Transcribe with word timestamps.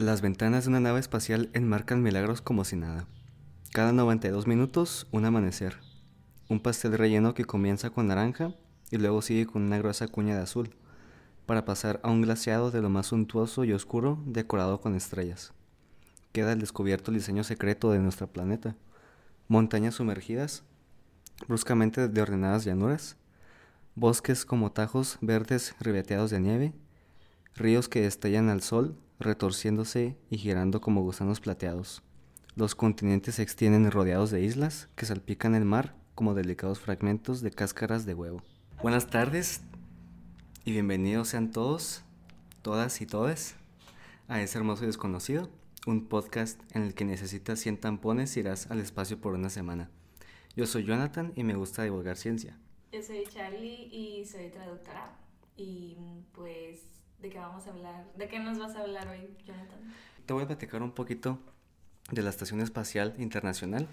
Las 0.00 0.22
ventanas 0.22 0.64
de 0.64 0.70
una 0.70 0.80
nave 0.80 0.98
espacial 0.98 1.50
enmarcan 1.52 2.02
milagros 2.02 2.40
como 2.40 2.64
si 2.64 2.74
nada. 2.74 3.06
Cada 3.70 3.92
92 3.92 4.46
minutos, 4.46 5.06
un 5.10 5.26
amanecer. 5.26 5.76
Un 6.48 6.58
pastel 6.60 6.96
relleno 6.96 7.34
que 7.34 7.44
comienza 7.44 7.90
con 7.90 8.06
naranja 8.06 8.54
y 8.90 8.96
luego 8.96 9.20
sigue 9.20 9.44
con 9.44 9.60
una 9.60 9.76
gruesa 9.76 10.08
cuña 10.08 10.34
de 10.34 10.40
azul, 10.40 10.74
para 11.44 11.66
pasar 11.66 12.00
a 12.02 12.08
un 12.08 12.22
glaciado 12.22 12.70
de 12.70 12.80
lo 12.80 12.88
más 12.88 13.08
suntuoso 13.08 13.64
y 13.64 13.74
oscuro 13.74 14.18
decorado 14.24 14.80
con 14.80 14.94
estrellas. 14.94 15.52
Queda 16.32 16.54
el 16.54 16.60
descubierto 16.60 17.10
el 17.10 17.18
diseño 17.18 17.44
secreto 17.44 17.92
de 17.92 17.98
nuestro 17.98 18.26
planeta. 18.26 18.76
Montañas 19.48 19.96
sumergidas, 19.96 20.62
bruscamente 21.46 22.08
de 22.08 22.22
ordenadas 22.22 22.64
llanuras, 22.64 23.18
bosques 23.96 24.46
como 24.46 24.72
tajos 24.72 25.18
verdes 25.20 25.74
ribeteados 25.78 26.30
de 26.30 26.40
nieve, 26.40 26.72
ríos 27.54 27.90
que 27.90 28.00
destellan 28.00 28.48
al 28.48 28.62
sol 28.62 28.96
retorciéndose 29.20 30.16
y 30.30 30.38
girando 30.38 30.80
como 30.80 31.02
gusanos 31.02 31.40
plateados. 31.40 32.02
Los 32.56 32.74
continentes 32.74 33.36
se 33.36 33.42
extienden 33.42 33.90
rodeados 33.90 34.30
de 34.30 34.40
islas 34.40 34.88
que 34.96 35.06
salpican 35.06 35.54
el 35.54 35.66
mar 35.66 35.94
como 36.14 36.34
delicados 36.34 36.80
fragmentos 36.80 37.42
de 37.42 37.50
cáscaras 37.50 38.06
de 38.06 38.14
huevo. 38.14 38.42
Buenas 38.82 39.08
tardes 39.08 39.60
y 40.64 40.72
bienvenidos 40.72 41.28
sean 41.28 41.52
todos, 41.52 42.02
todas 42.62 43.00
y 43.02 43.06
todes 43.06 43.56
a 44.26 44.40
ese 44.40 44.58
hermoso 44.58 44.84
y 44.84 44.86
desconocido, 44.86 45.50
un 45.86 46.06
podcast 46.06 46.60
en 46.74 46.82
el 46.82 46.94
que 46.94 47.04
necesitas 47.04 47.60
100 47.60 47.78
tampones 47.78 48.36
y 48.36 48.40
irás 48.40 48.70
al 48.70 48.80
espacio 48.80 49.20
por 49.20 49.34
una 49.34 49.50
semana. 49.50 49.90
Yo 50.56 50.66
soy 50.66 50.84
Jonathan 50.84 51.32
y 51.36 51.44
me 51.44 51.54
gusta 51.54 51.82
divulgar 51.82 52.16
ciencia. 52.16 52.58
Yo 52.92 53.02
soy 53.02 53.24
Charlie 53.28 53.88
y 53.92 54.24
soy 54.24 54.48
traductora. 54.48 55.16
Y 55.56 55.96
pues 56.32 56.80
¿De 57.20 57.28
qué 57.28 57.38
vamos 57.38 57.66
a 57.66 57.70
hablar? 57.70 58.10
¿De 58.16 58.28
qué 58.28 58.38
nos 58.38 58.58
vas 58.58 58.74
a 58.76 58.80
hablar 58.80 59.08
hoy, 59.08 59.36
Jonathan? 59.44 59.78
Te 60.24 60.32
voy 60.32 60.44
a 60.44 60.46
platicar 60.46 60.82
un 60.82 60.92
poquito 60.92 61.38
de 62.10 62.22
la 62.22 62.30
Estación 62.30 62.62
Espacial 62.62 63.14
Internacional. 63.18 63.88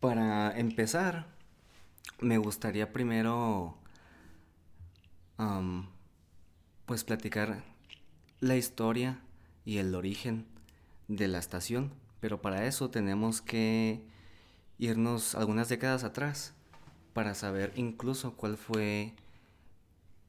Para 0.00 0.58
empezar, 0.58 1.28
me 2.20 2.36
gustaría 2.36 2.92
primero, 2.92 3.78
pues, 6.84 7.04
platicar 7.04 7.64
la 8.40 8.56
historia 8.56 9.18
y 9.64 9.78
el 9.78 9.94
origen 9.94 10.46
de 11.08 11.26
la 11.26 11.38
estación. 11.38 11.94
Pero 12.20 12.42
para 12.42 12.66
eso 12.66 12.90
tenemos 12.90 13.40
que 13.40 14.04
irnos 14.78 15.34
algunas 15.34 15.70
décadas 15.70 16.04
atrás 16.04 16.52
para 17.14 17.34
saber 17.34 17.72
incluso 17.76 18.36
cuál 18.36 18.58
fue 18.58 19.14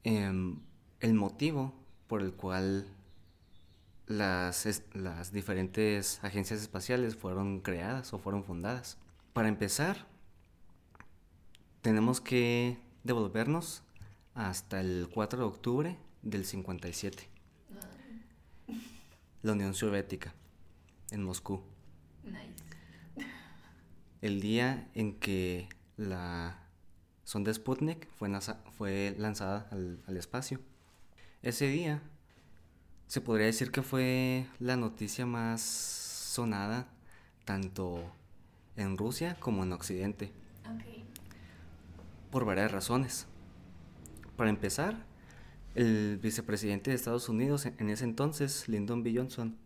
em, 0.04 0.60
el 1.02 1.14
motivo 1.14 1.79
por 2.10 2.24
el 2.24 2.34
cual 2.34 2.88
las, 4.08 4.84
las 4.94 5.32
diferentes 5.32 6.22
agencias 6.24 6.60
espaciales 6.60 7.16
fueron 7.16 7.62
creadas 7.62 8.12
o 8.14 8.18
fueron 8.18 8.44
fundadas. 8.44 8.98
Para 9.32 9.48
empezar, 9.48 10.08
tenemos 11.84 12.20
que 12.20 12.80
devolvernos 13.04 13.84
hasta 14.34 14.82
el 14.82 15.08
4 15.14 15.40
de 15.40 15.46
octubre 15.46 15.98
del 16.24 16.46
57. 16.46 17.30
La 19.44 19.52
Unión 19.52 19.76
Soviética, 19.76 20.34
en 21.12 21.24
Moscú. 21.24 21.62
El 24.22 24.42
día 24.42 24.90
en 24.96 25.14
que 25.20 25.70
la 25.96 26.60
sonda 27.24 27.54
Sputnik 27.54 28.10
fue, 28.10 28.30
fue 28.76 29.16
lanzada 29.20 29.68
al, 29.70 30.02
al 30.08 30.18
espacio. 30.18 30.60
Ese 31.42 31.68
día 31.68 32.02
se 33.08 33.22
podría 33.22 33.46
decir 33.48 33.72
que 33.72 33.82
fue 33.82 34.46
la 34.60 34.76
noticia 34.76 35.26
más 35.26 35.62
sonada 35.62 36.88
tanto 37.46 38.04
en 38.76 38.98
Rusia 38.98 39.38
como 39.40 39.64
en 39.64 39.74
Occidente. 39.74 40.32
Por 42.30 42.46
varias 42.46 42.72
razones. 42.72 43.26
Para 44.36 44.50
empezar, 44.50 45.06
el 45.76 46.20
vicepresidente 46.22 46.92
de 46.92 46.96
Estados 46.96 47.30
Unidos 47.30 47.66
en 47.66 47.90
ese 47.90 48.04
entonces, 48.04 48.68
Lyndon 48.68 49.02
B. 49.04 49.14
Johnson, 49.16 49.58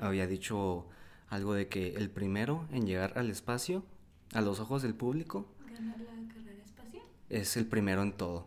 había 0.00 0.26
dicho 0.26 0.86
algo 1.28 1.52
de 1.54 1.68
que 1.68 1.94
el 1.96 2.08
primero 2.08 2.66
en 2.72 2.86
llegar 2.86 3.18
al 3.18 3.30
espacio, 3.30 3.84
a 4.32 4.40
los 4.40 4.60
ojos 4.60 4.82
del 4.82 4.94
público, 4.94 5.46
¿Ganar 5.70 5.98
la 5.98 6.34
carrera 6.34 6.62
espacial? 6.64 7.02
es 7.28 7.56
el 7.56 7.66
primero 7.66 8.02
en 8.02 8.12
todo. 8.12 8.46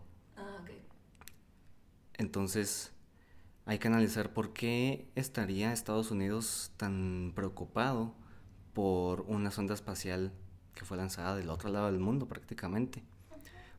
Entonces, 2.21 2.91
hay 3.65 3.79
que 3.79 3.87
analizar 3.87 4.31
por 4.31 4.53
qué 4.53 5.07
estaría 5.15 5.73
Estados 5.73 6.11
Unidos 6.11 6.71
tan 6.77 7.31
preocupado 7.33 8.13
por 8.73 9.21
una 9.21 9.49
sonda 9.49 9.73
espacial 9.73 10.31
que 10.75 10.85
fue 10.85 10.97
lanzada 10.97 11.35
del 11.35 11.49
otro 11.49 11.71
lado 11.71 11.87
del 11.87 11.99
mundo 11.99 12.27
prácticamente. 12.27 13.01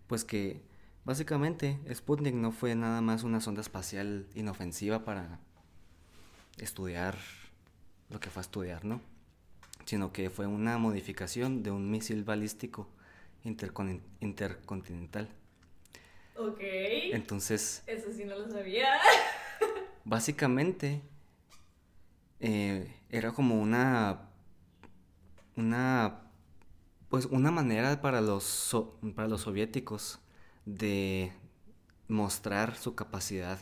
Pues 0.08 0.24
que 0.24 0.60
básicamente 1.04 1.78
Sputnik 1.94 2.34
no 2.34 2.50
fue 2.50 2.74
nada 2.74 3.00
más 3.00 3.22
una 3.22 3.40
sonda 3.40 3.60
espacial 3.60 4.26
inofensiva 4.34 5.04
para 5.04 5.38
estudiar 6.58 7.16
lo 8.10 8.18
que 8.18 8.28
fue 8.28 8.40
a 8.40 8.42
estudiar, 8.46 8.84
¿no? 8.84 9.00
Sino 9.84 10.12
que 10.12 10.30
fue 10.30 10.48
una 10.48 10.78
modificación 10.78 11.62
de 11.62 11.70
un 11.70 11.92
misil 11.92 12.24
balístico 12.24 12.88
intercontinental 13.44 15.28
Ok. 16.36 16.60
Entonces. 16.60 17.82
Eso 17.86 18.12
sí 18.12 18.24
no 18.24 18.36
lo 18.36 18.50
sabía. 18.50 18.88
básicamente. 20.04 21.02
Eh, 22.40 22.94
era 23.10 23.32
como 23.32 23.60
una. 23.60 24.28
Una. 25.56 26.20
Pues 27.08 27.26
una 27.26 27.50
manera 27.50 28.00
para 28.00 28.20
los, 28.20 28.74
para 29.14 29.28
los 29.28 29.42
soviéticos 29.42 30.18
de 30.64 31.32
mostrar 32.08 32.74
su 32.76 32.94
capacidad 32.94 33.58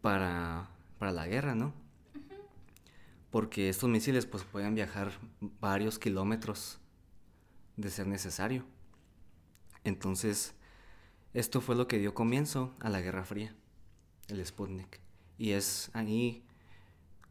para, 0.00 0.68
para 0.98 1.10
la 1.10 1.26
guerra, 1.26 1.56
¿no? 1.56 1.72
Porque 3.30 3.68
estos 3.68 3.88
misiles 3.88 4.26
pues 4.26 4.44
pueden 4.44 4.74
viajar 4.76 5.10
varios 5.60 5.98
kilómetros 5.98 6.78
de 7.76 7.90
ser 7.90 8.06
necesario. 8.06 8.64
Entonces, 9.82 10.54
esto 11.34 11.60
fue 11.60 11.76
lo 11.76 11.88
que 11.88 11.98
dio 11.98 12.14
comienzo 12.14 12.74
a 12.80 12.90
la 12.90 13.00
Guerra 13.00 13.24
Fría, 13.24 13.54
el 14.28 14.44
Sputnik. 14.44 15.00
Y 15.38 15.52
es 15.52 15.90
ahí 15.94 16.44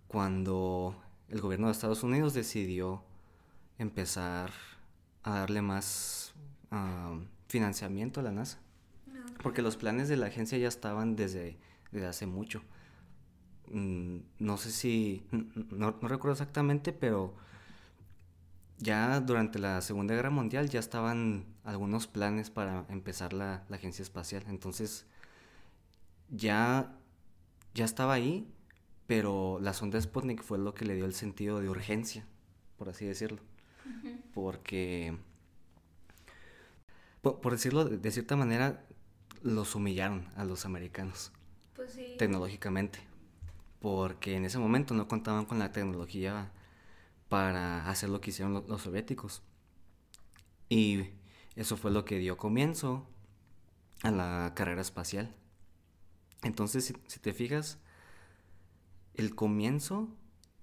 cuando 0.07 1.01
el 1.29 1.39
gobierno 1.39 1.67
de 1.67 1.73
Estados 1.73 2.03
Unidos 2.03 2.33
decidió 2.33 3.03
empezar 3.77 4.51
a 5.23 5.39
darle 5.39 5.61
más 5.61 6.33
financiamiento 7.47 8.19
a 8.19 8.23
la 8.23 8.31
NASA. 8.31 8.59
Porque 9.43 9.61
los 9.61 9.77
planes 9.77 10.07
de 10.07 10.17
la 10.17 10.27
agencia 10.27 10.57
ya 10.57 10.67
estaban 10.67 11.15
desde, 11.15 11.57
hace 12.07 12.25
mucho. 12.25 12.63
Mm, 13.71 14.17
no 14.39 14.57
sé 14.57 14.71
si, 14.71 15.25
no 15.31 15.91
recuerdo 16.01 16.33
exactamente, 16.33 16.91
pero 16.91 17.33
ya 18.81 19.19
durante 19.19 19.59
la 19.59 19.79
Segunda 19.81 20.15
Guerra 20.15 20.31
Mundial 20.31 20.69
ya 20.69 20.79
estaban 20.79 21.45
algunos 21.63 22.07
planes 22.07 22.49
para 22.49 22.85
empezar 22.89 23.31
la, 23.31 23.63
agencia 23.71 24.01
espacial. 24.01 24.43
Entonces, 24.47 25.05
ya, 26.29 26.91
ya 27.75 27.85
estaba 27.85 28.13
ahí, 28.13 28.51
pero 29.05 29.59
la 29.61 29.73
sonda 29.73 30.01
Sputnik 30.01 30.41
fue 30.41 30.57
lo 30.57 30.73
que 30.73 30.85
le 30.85 30.95
dio 30.95 31.05
el 31.05 31.13
sentido 31.13 31.61
de 31.61 31.69
urgencia, 31.69 32.25
por 32.77 32.89
así 32.89 33.05
decirlo. 33.05 33.39
Porque, 34.33 35.15
por, 37.21 37.51
decirlo 37.51 37.85
de, 37.85 38.11
cierta 38.11 38.35
manera, 38.35 38.83
los 39.43 39.75
humillaron 39.75 40.27
a 40.35 40.43
los 40.43 40.65
americanos. 40.65 41.31
Pues 41.75 41.99
tecnológicamente. 42.17 42.99
Porque 43.79 44.35
en 44.35 44.45
ese 44.45 44.57
momento 44.59 44.93
no 44.93 45.07
contaban 45.07 45.45
con 45.45 45.59
la 45.59 45.71
tecnología 45.71 46.51
para 47.31 47.87
hacer 47.89 48.09
lo 48.09 48.19
que 48.19 48.31
hicieron 48.31 48.65
los, 48.67 48.81
soviéticos. 48.81 49.41
Y 50.67 51.05
eso 51.55 51.77
fue 51.77 51.89
lo 51.89 52.03
que 52.03 52.17
dio 52.17 52.35
comienzo 52.35 53.07
a 54.03 54.11
la 54.11 54.51
carrera 54.53 54.81
espacial. 54.81 55.33
Entonces, 56.43 56.93
si, 57.07 57.19
te 57.21 57.31
fijas, 57.31 57.79
el 59.13 59.33
comienzo 59.33 60.09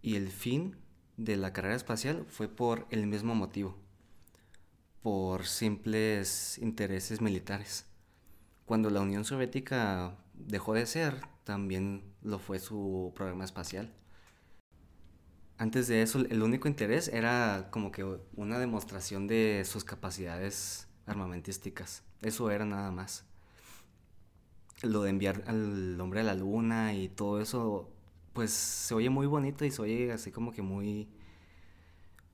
y 0.02 0.16
el 0.16 0.28
fin 0.28 0.76
de 1.16 1.38
la 1.38 1.54
carrera 1.54 1.74
espacial 1.74 2.26
fue 2.28 2.48
por 2.48 2.86
el 2.90 3.06
mismo 3.06 3.34
motivo, 3.34 3.74
por 5.00 5.46
simples 5.46 6.58
intereses 6.58 7.22
militares. 7.22 7.86
Cuando 8.66 8.90
la 8.90 9.00
Unión 9.00 9.24
Soviética 9.24 10.18
dejó 10.34 10.74
de 10.74 10.84
ser, 10.84 11.18
también 11.44 12.02
lo 12.20 12.38
fue 12.38 12.58
su 12.58 13.14
programa 13.16 13.46
espacial 13.46 13.90
antes 15.58 15.88
de 15.88 16.02
eso, 16.02 16.20
el 16.20 16.42
único 16.42 16.68
interés 16.68 17.08
era 17.08 17.68
como 17.70 17.90
que 17.90 18.04
una 18.36 18.60
demostración 18.60 19.26
de 19.26 19.64
sus 19.64 19.84
capacidades 19.84 20.86
armamentísticas. 21.06 22.04
Eso 22.22 22.50
era 22.50 22.64
nada 22.64 22.92
más. 22.92 23.24
Lo 24.82 25.02
de 25.02 25.10
enviar 25.10 25.42
al 25.48 26.00
hombre 26.00 26.20
a 26.20 26.22
la 26.22 26.34
luna 26.34 26.94
y 26.94 27.08
todo 27.08 27.40
eso, 27.40 27.90
pues 28.34 28.52
se 28.52 28.94
oye 28.94 29.10
muy 29.10 29.26
bonito 29.26 29.64
y 29.64 29.72
se 29.72 29.82
oye 29.82 30.12
así 30.12 30.30
como 30.30 30.52
que 30.52 30.62
muy, 30.62 31.08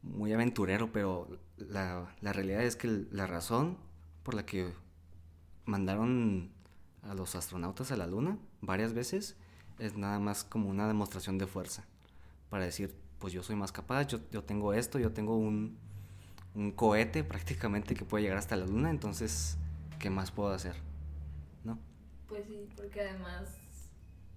muy 0.03 0.35
aventurero, 0.35 0.93
pero 0.93 1.29
la, 1.57 2.15
la 2.21 2.33
realidad 2.35 2.63
es 2.63 2.77
que 2.77 3.07
la 3.11 3.27
razón 3.27 3.79
por 4.23 4.35
la 4.35 4.45
que 4.45 4.71
mandaron 5.65 6.53
a 7.03 7.15
los 7.15 7.35
astronautas 7.35 7.91
a 7.91 7.97
la 7.97 8.07
Luna 8.07 8.39
varias 8.61 8.93
veces 8.93 9.37
es 9.79 9.97
nada 9.97 10.19
más 10.19 10.45
como 10.45 10.69
una 10.69 10.87
demostración 10.87 11.39
de 11.39 11.47
fuerza. 11.47 11.85
Para 12.51 12.65
decir, 12.65 12.95
pues 13.19 13.33
yo 13.33 13.43
soy 13.43 13.57
más 13.57 13.73
capaz, 13.73 14.07
yo, 14.09 14.19
yo 14.31 14.43
tengo 14.43 14.73
esto, 14.75 14.99
yo 14.99 15.13
tengo 15.13 15.37
un, 15.37 15.77
un 16.55 16.73
cohete 16.73 17.25
prácticamente 17.25 17.95
que 17.95 18.05
puede 18.05 18.23
llegar 18.25 18.39
hasta 18.39 18.57
la 18.57 18.67
Luna, 18.67 18.91
entonces, 18.91 19.57
¿qué 19.99 20.11
más 20.11 20.31
puedo 20.31 20.53
hacer? 20.53 20.75
¿No? 21.65 21.79
Pues 22.29 22.45
sí, 22.47 22.69
porque 22.77 23.01
además 23.01 23.49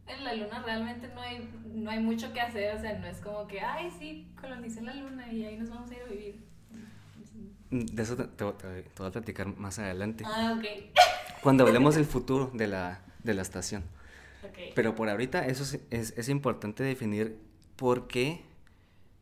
en 0.07 0.23
la 0.23 0.33
luna 0.35 0.63
realmente 0.63 1.09
no 1.13 1.19
hay, 1.19 1.49
no 1.73 1.89
hay 1.89 1.99
mucho 1.99 2.31
que 2.31 2.39
hacer, 2.39 2.77
o 2.77 2.79
sea, 2.79 2.97
no 2.97 3.07
es 3.07 3.17
como 3.19 3.45
que, 3.47 3.59
ay, 3.59 3.91
sí, 3.99 4.31
colonicé 4.39 4.81
la 4.81 4.93
luna 4.93 5.31
y 5.33 5.43
ahí 5.43 5.57
nos 5.57 5.69
vamos 5.69 5.91
a 5.91 5.95
ir 5.95 6.01
a 6.01 6.05
vivir. 6.05 6.47
De 7.69 8.01
eso 8.03 8.15
te, 8.15 8.23
te- 8.23 8.51
te- 8.53 8.83
te 8.83 8.91
voy 8.97 9.07
a 9.07 9.11
platicar 9.11 9.47
más 9.57 9.77
adelante. 9.79 10.23
Ah, 10.25 10.55
ok. 10.57 10.65
Cuando 11.43 11.65
hablemos 11.65 11.95
del 11.95 12.05
futuro 12.05 12.49
de 12.53 12.67
la, 12.67 13.01
de 13.23 13.33
la 13.33 13.41
estación. 13.41 13.83
Ok. 14.43 14.57
Pero 14.73 14.95
por 14.95 15.09
ahorita 15.09 15.45
eso 15.47 15.63
es, 15.63 15.79
es- 15.89 16.13
es 16.17 16.29
importante 16.29 16.83
definir 16.83 17.37
por 17.75 18.07
qué 18.07 18.45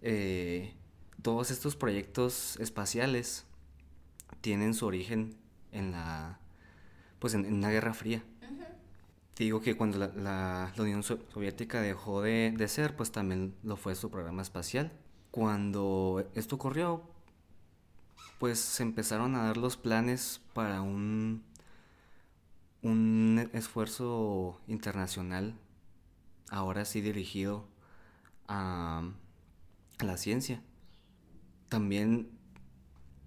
eh, 0.02 0.74
todos 1.22 1.52
estos 1.52 1.76
proyectos 1.76 2.58
espaciales 2.60 3.46
tienen 4.42 4.74
su 4.74 4.86
origen 4.86 5.36
en 5.72 5.92
la 5.92 6.40
pues 7.20 7.34
en, 7.34 7.46
en 7.46 7.56
una 7.56 7.70
guerra 7.70 7.94
fría. 7.94 8.24
Te 9.34 9.44
digo 9.44 9.60
que 9.62 9.76
cuando 9.76 9.98
la, 9.98 10.08
la- 10.16 10.72
la 10.76 10.84
Unión 10.84 11.04
So- 11.04 11.20
Soviética 11.34 11.82
dejó 11.82 12.22
de, 12.22 12.54
de 12.56 12.68
ser, 12.68 12.96
pues 12.96 13.12
también 13.12 13.56
lo 13.64 13.76
fue 13.76 13.96
su 13.96 14.10
programa 14.12 14.42
espacial. 14.42 14.92
Cuando 15.32 16.24
esto 16.36 16.56
ocurrió, 16.56 17.04
pues 18.40 18.60
se 18.60 18.84
empezaron 18.84 19.36
a 19.36 19.44
dar 19.44 19.58
los 19.58 19.76
planes 19.76 20.40
para 20.54 20.82
un, 20.82 21.44
un 22.82 23.50
esfuerzo 23.54 24.62
internacional, 24.68 25.56
ahora 26.50 26.86
sí 26.86 27.02
dirigido 27.02 27.68
a, 28.48 29.10
la 30.06 30.18
ciencia. 30.18 30.62
También 31.70 32.30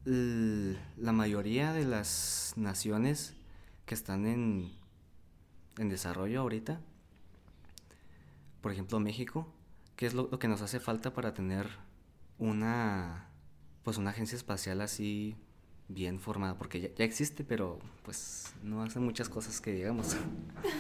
la 0.05 1.13
mayoría 1.13 1.73
de 1.73 1.85
las 1.85 2.55
naciones 2.57 3.35
que 3.85 3.95
están 3.95 4.27
en, 4.27 4.73
en 5.77 5.89
desarrollo 5.89 6.41
ahorita, 6.41 6.81
por 8.61 8.73
ejemplo 8.73 9.01
México, 9.01 9.53
¿qué 9.97 10.07
es 10.07 10.15
lo, 10.15 10.31
que 10.39 10.49
nos 10.49 10.63
hace 10.63 10.81
falta 10.81 11.13
para 11.13 11.35
tener 11.35 11.69
una 12.39 13.27
pues 13.83 13.97
una 13.97 14.11
agencia 14.11 14.37
espacial 14.37 14.81
así 14.81 15.37
bien 15.89 16.21
formada? 16.21 16.57
Porque 16.57 16.93
ya, 16.97 17.05
existe, 17.05 17.45
pero 17.45 17.79
pues 18.05 18.53
no 18.63 18.83
hace 18.83 19.01
muchas 19.01 19.29
cosas 19.29 19.61
que 19.61 19.73
digamos. 19.73 20.17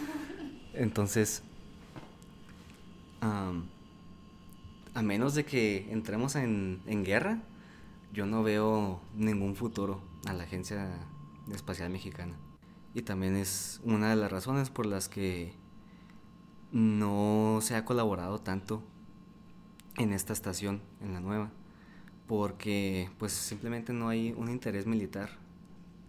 Entonces, 0.75 1.43
a 4.99 5.03
menos 5.03 5.37
de 5.37 5.45
que 5.45 5.87
entremos 5.93 6.35
en, 6.35 7.05
guerra, 7.05 7.41
yo 8.13 8.27
no 8.27 8.43
veo 8.43 9.01
ningún 9.15 9.55
futuro 9.55 10.03
a 10.27 10.33
la 10.33 10.43
Agencia 10.43 10.91
Espacial 11.53 11.91
Mexicana. 11.91 12.35
Y 12.95 13.03
también 13.03 13.37
es 13.37 13.81
una 13.85 14.11
de 14.11 14.17
las 14.17 14.33
razones 14.33 14.71
por 14.71 14.87
las 14.87 15.09
que 15.09 15.53
no 16.73 17.61
se 17.63 17.77
ha 17.77 17.85
colaborado 17.85 18.41
tanto 18.41 18.83
en 19.99 20.13
esta 20.13 20.33
estación, 20.33 20.83
en 21.01 21.13
la 21.13 21.21
nueva, 21.21 21.53
porque 22.27 23.09
pues 23.19 23.31
simplemente 23.31 23.93
no 23.93 24.09
hay 24.09 24.35
un 24.37 24.51
interés 24.51 24.85
militar 24.85 25.31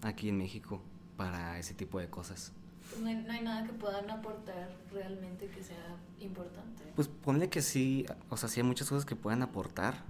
aquí 0.02 0.30
en 0.30 0.40
México 0.40 0.82
para 1.16 1.60
ese 1.60 1.76
tipo 1.76 2.00
de 2.00 2.10
cosas. 2.10 2.54
No, 3.02 3.08
hay, 3.08 3.16
no 3.16 3.32
hay 3.32 3.42
nada 3.42 3.66
que 3.66 3.74
puedan 3.74 4.10
aportar 4.10 4.70
realmente 4.92 5.48
que 5.48 5.64
sea 5.64 5.98
importante. 6.20 6.84
Pues 6.96 7.08
ponle 7.08 7.50
que 7.50 7.62
sí, 7.62 8.06
o 8.30 8.38
sea, 8.38 8.50
sí 8.50 8.60
hay 8.60 8.66
muchas 8.66 8.90
cosas 8.90 9.06
que 9.06 9.16
puedan 9.16 9.42
aportar. 9.42 10.04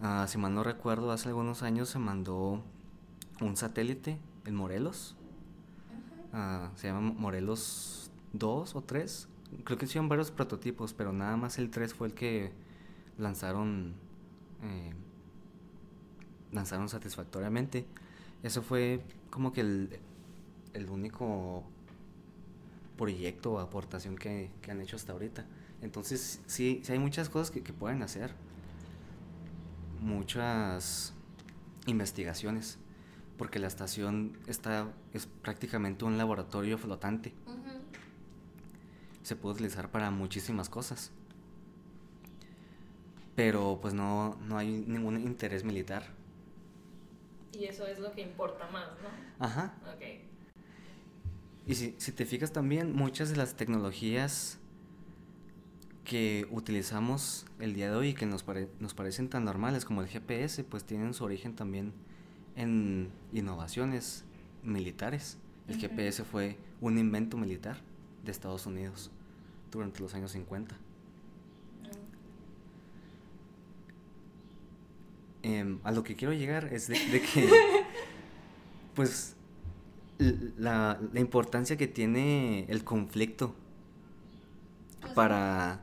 Ah, 0.00 0.26
si 0.28 0.38
mal 0.38 0.54
no 0.54 0.62
recuerdo, 0.62 1.10
hace 1.10 1.28
algunos 1.28 1.62
años 1.62 1.88
se 1.88 1.98
mandó 1.98 2.62
un 3.40 3.56
satélite 3.56 4.18
en 4.46 4.54
Morelos. 4.54 5.16
Ah, 6.32 6.70
se 6.76 6.88
llama 6.88 7.00
Morelos 7.00 8.10
2 8.32 8.76
o 8.76 8.82
3. 8.82 9.28
Creo 9.64 9.78
que 9.78 9.86
hicieron 9.86 10.08
varios 10.08 10.30
prototipos, 10.30 10.92
pero 10.94 11.12
nada 11.12 11.36
más 11.36 11.58
el 11.58 11.70
3 11.70 11.94
fue 11.94 12.08
el 12.08 12.14
que 12.14 12.52
lanzaron 13.16 13.94
eh, 14.62 14.92
lanzaron 16.52 16.88
satisfactoriamente. 16.88 17.86
Eso 18.42 18.62
fue 18.62 19.02
como 19.30 19.52
que 19.52 19.60
el, 19.62 20.00
el 20.74 20.88
único 20.90 21.64
proyecto 22.96 23.52
o 23.52 23.58
aportación 23.60 24.16
que, 24.16 24.50
que 24.60 24.70
han 24.70 24.80
hecho 24.80 24.96
hasta 24.96 25.12
ahorita. 25.12 25.46
Entonces, 25.80 26.40
sí, 26.46 26.80
sí 26.82 26.92
hay 26.92 26.98
muchas 26.98 27.28
cosas 27.28 27.50
que, 27.50 27.62
que 27.62 27.72
pueden 27.72 28.02
hacer. 28.02 28.34
Muchas 30.00 31.14
investigaciones. 31.86 32.78
Porque 33.36 33.60
la 33.60 33.68
estación 33.68 34.36
está, 34.48 34.92
es 35.12 35.26
prácticamente 35.26 36.04
un 36.04 36.18
laboratorio 36.18 36.76
flotante. 36.76 37.32
Se 39.22 39.36
puede 39.36 39.54
utilizar 39.54 39.90
para 39.90 40.10
muchísimas 40.10 40.68
cosas. 40.68 41.12
Pero 43.36 43.78
pues 43.80 43.94
no, 43.94 44.36
no 44.42 44.58
hay 44.58 44.84
ningún 44.88 45.20
interés 45.20 45.62
militar. 45.62 46.02
Y 47.52 47.66
eso 47.66 47.86
es 47.86 48.00
lo 48.00 48.12
que 48.12 48.22
importa 48.22 48.68
más, 48.70 48.88
¿no? 49.00 49.44
Ajá. 49.44 49.74
Y 51.68 51.74
si, 51.74 51.94
si 51.98 52.12
te 52.12 52.24
fijas 52.24 52.50
también, 52.52 52.94
muchas 52.96 53.28
de 53.28 53.36
las 53.36 53.54
tecnologías 53.54 54.58
que 56.04 56.48
utilizamos 56.50 57.44
el 57.60 57.74
día 57.74 57.90
de 57.90 57.96
hoy 57.96 58.08
y 58.08 58.14
que 58.14 58.24
nos, 58.24 58.42
pare- 58.42 58.70
nos 58.80 58.94
parecen 58.94 59.28
tan 59.28 59.44
normales 59.44 59.84
como 59.84 60.00
el 60.00 60.08
GPS, 60.08 60.64
pues 60.64 60.84
tienen 60.84 61.12
su 61.12 61.24
origen 61.24 61.54
también 61.54 61.92
en 62.56 63.10
innovaciones 63.34 64.24
militares. 64.62 65.36
El. 65.68 65.76
GPS 65.76 66.24
fue 66.24 66.56
un 66.80 66.96
invento 66.96 67.36
militar 67.36 67.76
de 68.24 68.30
Estados 68.32 68.64
Unidos 68.64 69.10
durante 69.70 70.00
los 70.00 70.14
años 70.14 70.32
50. 70.32 70.74
Em, 75.42 75.78
a 75.84 75.92
lo 75.92 76.02
que 76.02 76.16
quiero 76.16 76.32
llegar 76.34 76.72
es 76.72 76.88
de, 76.88 76.98
de 76.98 77.20
que, 77.34 77.48
pues, 78.94 79.34
la, 80.18 80.98
la 81.12 81.20
importancia 81.20 81.76
que 81.76 81.86
tiene 81.88 82.66
el 82.68 82.84
conflicto 82.84 83.54
Pues, 85.00 85.12
para, 85.14 85.80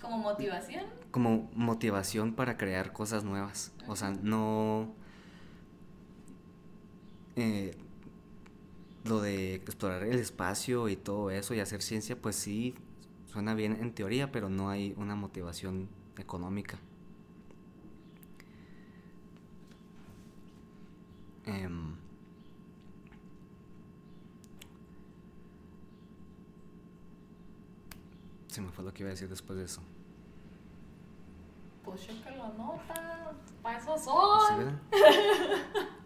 Como 0.00 0.18
motivación. 0.18 0.84
como 1.10 1.50
motivación 1.54 2.34
para 2.34 2.56
crear 2.56 2.92
cosas 2.92 3.24
nuevas. 3.24 3.72
O 3.86 3.96
sea, 3.96 4.10
no... 4.22 4.94
eh, 7.36 7.72
lo 9.04 9.20
de 9.20 9.54
explorar 9.54 10.02
el 10.04 10.18
espacio 10.18 10.88
y 10.88 10.96
todo 10.96 11.30
eso 11.30 11.54
y 11.54 11.60
hacer 11.60 11.82
ciencia, 11.82 12.20
pues 12.20 12.36
sí, 12.36 12.74
suena 13.26 13.54
bien 13.54 13.76
en 13.80 13.92
teoría, 13.94 14.32
pero 14.32 14.48
no 14.48 14.68
hay 14.70 14.94
una 14.96 15.14
motivación 15.14 15.88
económica. 16.18 16.78
Em, 21.46 21.96
se 28.56 28.62
me 28.62 28.70
fue 28.72 28.84
lo 28.84 28.94
que 28.94 29.02
iba 29.02 29.10
a 29.10 29.12
decir 29.12 29.28
después 29.28 29.58
de 29.58 29.66
eso. 29.66 29.82
Pues 31.84 32.00
cheque 32.00 32.30
la 32.30 32.48
nota. 32.56 33.34
Para 33.62 33.78
eso. 33.78 33.96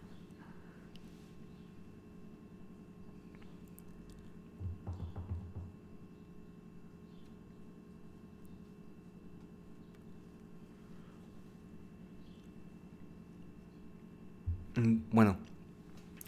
Mm, 14.76 14.98
Bueno, 15.10 15.36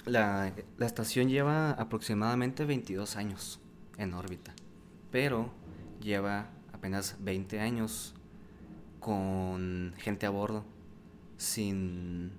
la, 0.04 0.52
la 0.78 0.86
estación 0.86 1.28
lleva 1.28 1.70
aproximadamente 1.72 2.64
22 2.64 3.16
años 3.16 3.60
en 3.98 4.14
órbita, 4.14 4.52
pero 5.10 5.50
lleva 6.02 6.50
apenas 6.72 7.16
20 7.20 7.60
años 7.60 8.14
con 9.00 9.94
gente 9.98 10.26
a 10.26 10.30
bordo, 10.30 10.64
sin, 11.36 12.32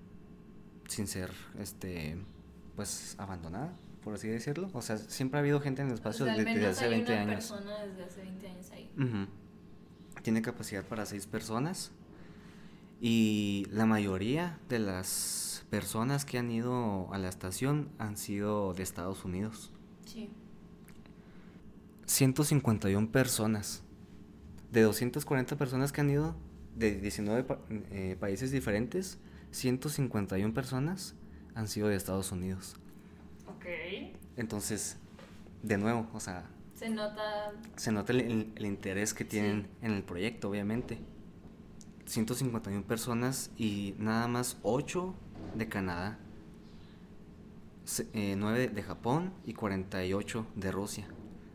sin 0.87 1.07
ser, 1.07 1.31
este, 1.59 2.17
pues, 2.75 3.15
abandonada, 3.17 3.73
por 4.03 4.13
así 4.13 4.27
decirlo. 4.27 4.69
O 4.73 4.81
sea, 4.81 4.97
siempre 4.97 5.37
ha 5.37 5.41
habido 5.41 5.59
gente 5.59 5.81
en 5.81 5.89
el 5.89 5.95
espacio 5.95 6.25
O 6.25 6.27
sea, 6.27 6.35
al 6.35 6.45
desde 6.45 6.67
hace 6.67 6.85
hay 6.85 6.91
20 6.91 7.11
una 7.11 7.21
años. 7.21 7.51
persona 7.51 7.79
desde 7.83 8.03
hace 8.03 8.21
20 8.21 8.47
años 8.47 8.71
ahí. 8.71 8.89
Tiene 10.21 10.41
capacidad 10.41 10.85
para 10.85 11.05
seis 11.05 11.27
personas. 11.27 11.91
Y 13.01 13.67
la 13.71 13.85
mayoría 13.85 14.57
de 14.69 14.79
las 14.79 15.65
personas 15.69 16.23
que 16.23 16.37
han 16.37 16.49
ido 16.49 17.11
a 17.11 17.17
la 17.17 17.27
estación 17.27 17.89
han 17.97 18.15
sido 18.15 18.73
de 18.73 18.83
Estados 18.83 19.25
Unidos. 19.25 19.71
Sí. 20.05 20.29
151 22.05 23.11
personas. 23.11 23.83
De 24.71 24.81
240 24.81 25.55
personas 25.57 25.91
que 25.91 26.01
han 26.01 26.09
ido 26.09 26.35
de 26.75 26.95
19 26.99 27.43
pa- 27.43 27.59
eh, 27.91 28.17
países 28.19 28.51
diferentes, 28.51 29.19
151 29.51 30.53
personas 30.53 31.15
han 31.55 31.67
sido 31.67 31.87
de 31.87 31.95
Estados 31.95 32.31
Unidos. 32.31 32.75
Ok. 33.47 33.65
Entonces, 34.37 34.97
de 35.61 35.77
nuevo, 35.77 36.07
o 36.13 36.19
sea, 36.19 36.49
Se 36.73 36.89
nota. 36.89 37.51
se 37.75 37.91
nota 37.91 38.11
el, 38.13 38.21
el- 38.21 38.51
el 38.55 38.65
interés 38.65 39.13
que 39.13 39.23
tienen 39.25 39.63
Sí. 39.63 39.85
en 39.85 39.91
el 39.93 40.03
proyecto, 40.03 40.49
obviamente. 40.49 40.97
151 42.05 42.83
personas 42.83 43.51
y 43.57 43.95
nada 43.99 44.27
más 44.27 44.57
8 44.63 45.13
de 45.55 45.69
Canadá, 45.69 46.17
9 48.15 48.67
de 48.69 48.83
Japón 48.83 49.33
y 49.45 49.53
48 49.53 50.45
de 50.55 50.71
Rusia, 50.71 51.07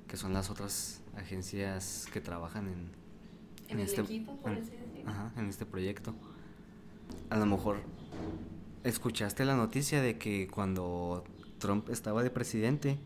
que 0.08 0.16
son 0.16 0.32
las 0.32 0.50
otras 0.50 1.00
agencias 1.16 2.06
que 2.12 2.20
trabajan 2.20 2.66
en, 2.68 2.90
En 3.68 3.80
el 3.80 3.88
equipo, 3.90 4.36
por 4.36 4.52
en- 4.52 4.58
así 4.62 4.70
decirlo. 4.70 5.10
ajá, 5.10 5.32
en 5.36 5.48
este 5.48 5.66
proyecto. 5.66 6.14
A 7.30 7.36
lo 7.36 7.46
mejor 7.46 7.76
escuchaste 8.84 9.44
la 9.44 9.54
noticia 9.56 10.00
de 10.02 10.18
que 10.18 10.48
cuando 10.48 11.24
Trump 11.58 11.88
estaba 11.90 12.22
de 12.22 12.30
presidente 12.30 12.98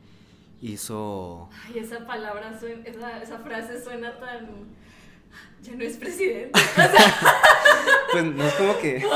hizo 0.60 1.48
Ay, 1.66 1.78
esa 1.80 2.06
palabra 2.06 2.58
suena, 2.58 2.84
esa, 2.86 3.22
esa 3.22 3.38
frase 3.38 3.82
suena 3.82 4.18
tan. 4.18 4.48
Ya 5.62 5.74
no 5.74 5.82
es 5.84 5.96
presidente. 5.96 6.50
O 6.58 6.74
sea, 6.74 6.90
Pues 8.12 8.24
no 8.24 8.44
es 8.44 8.52
como 8.54 8.78
que. 8.78 9.04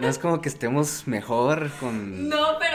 No, 0.00 0.08
es 0.08 0.18
como 0.18 0.40
que 0.40 0.48
estemos 0.48 1.06
mejor 1.06 1.70
con. 1.78 2.26
no, 2.28 2.56
pero, 2.58 2.67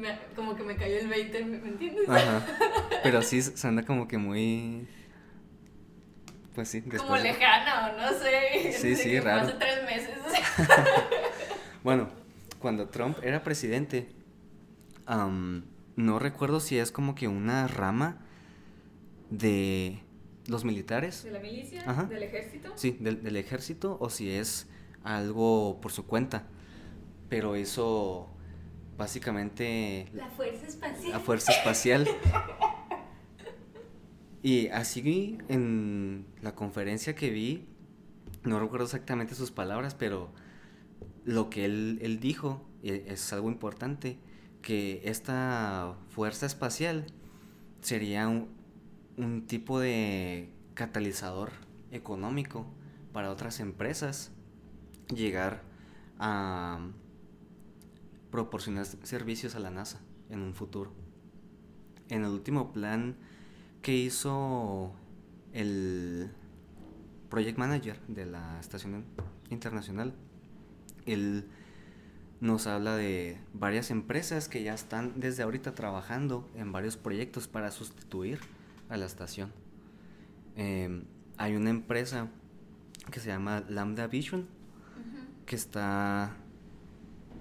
me- 0.00 0.18
como 0.34 0.56
que 0.56 0.62
me 0.64 0.76
cayó 0.76 0.98
el 0.98 1.08
20, 1.08 1.44
¿me, 1.44 1.56
entiendes? 1.68 2.08
Ajá. 2.08 2.46
Pero 3.02 3.22
sí 3.22 3.40
suena 3.42 3.84
como 3.84 4.08
que 4.08 4.18
muy. 4.18 4.88
Pues 6.54 6.68
sí, 6.68 6.80
después. 6.80 7.02
como 7.02 7.14
de- 7.16 7.22
lejana 7.22 7.92
o 7.94 8.00
no 8.00 8.18
sé. 8.18 8.72
Sí, 8.72 8.96
sí, 8.96 9.10
que 9.10 9.20
raro. 9.20 9.42
Hace 9.48 9.52
tres 9.58 9.84
meses. 9.84 10.10
Bueno, 11.82 12.10
cuando 12.58 12.88
Trump 12.90 13.16
era 13.22 13.42
presidente, 13.42 14.10
no 15.96 16.18
recuerdo 16.18 16.60
si 16.60 16.78
es 16.78 16.92
como 16.92 17.14
que 17.14 17.26
una 17.26 17.66
rama 17.68 18.18
de 19.30 20.02
los 20.46 20.64
militares. 20.64 21.24
De 21.24 21.30
la 21.30 21.38
milicia, 21.40 21.82
Ajá. 21.86 22.04
del 22.04 22.22
ejército. 22.22 22.72
Sí, 22.76 22.96
del, 23.00 23.22
del 23.22 23.36
ejército 23.36 23.96
o 23.98 24.10
si 24.10 24.30
es 24.30 24.68
algo 25.04 25.80
por 25.80 25.90
su 25.92 26.06
cuenta. 26.06 26.44
Pero 27.30 27.54
eso 27.54 28.28
básicamente 29.00 30.06
La 30.12 30.28
fuerza 30.28 30.66
espacial. 30.66 31.14
a 31.14 31.20
fuerza 31.20 31.52
espacial. 31.52 32.06
Y 34.42 34.68
así 34.68 35.36
en 35.48 36.24
la 36.40 36.54
conferencia 36.54 37.14
que 37.14 37.28
vi, 37.28 37.66
no 38.42 38.58
recuerdo 38.58 38.86
exactamente 38.86 39.34
sus 39.34 39.50
palabras, 39.50 39.94
pero 39.94 40.30
lo 41.26 41.50
que 41.50 41.66
él, 41.66 41.98
él 42.00 42.20
dijo 42.20 42.64
y 42.82 42.90
es 42.90 43.30
algo 43.34 43.50
importante, 43.50 44.16
que 44.62 45.02
esta 45.04 45.94
fuerza 46.08 46.46
espacial 46.46 47.04
sería 47.82 48.28
un, 48.28 48.48
un 49.18 49.46
tipo 49.46 49.78
de 49.78 50.48
catalizador 50.72 51.50
económico 51.90 52.64
para 53.12 53.30
otras 53.30 53.60
empresas 53.60 54.30
llegar 55.14 55.60
a 56.18 56.80
proporcionar 58.30 58.86
servicios 58.86 59.54
a 59.54 59.60
la 59.60 59.70
NASA 59.70 60.00
en 60.28 60.40
un 60.40 60.54
futuro. 60.54 60.92
En 62.08 62.24
el 62.24 62.30
último 62.30 62.72
plan 62.72 63.16
que 63.82 63.96
hizo 63.96 64.92
el 65.52 66.30
project 67.28 67.58
manager 67.58 68.00
de 68.08 68.26
la 68.26 68.58
estación 68.60 69.04
internacional, 69.50 70.14
él 71.06 71.48
nos 72.40 72.66
habla 72.66 72.96
de 72.96 73.38
varias 73.52 73.90
empresas 73.90 74.48
que 74.48 74.62
ya 74.62 74.74
están 74.74 75.20
desde 75.20 75.42
ahorita 75.42 75.74
trabajando 75.74 76.48
en 76.54 76.72
varios 76.72 76.96
proyectos 76.96 77.48
para 77.48 77.70
sustituir 77.70 78.40
a 78.88 78.96
la 78.96 79.06
estación. 79.06 79.52
Eh, 80.56 81.04
hay 81.36 81.54
una 81.54 81.70
empresa 81.70 82.28
que 83.10 83.20
se 83.20 83.28
llama 83.28 83.64
Lambda 83.68 84.06
Vision 84.06 84.46
que 85.46 85.56
está 85.56 86.36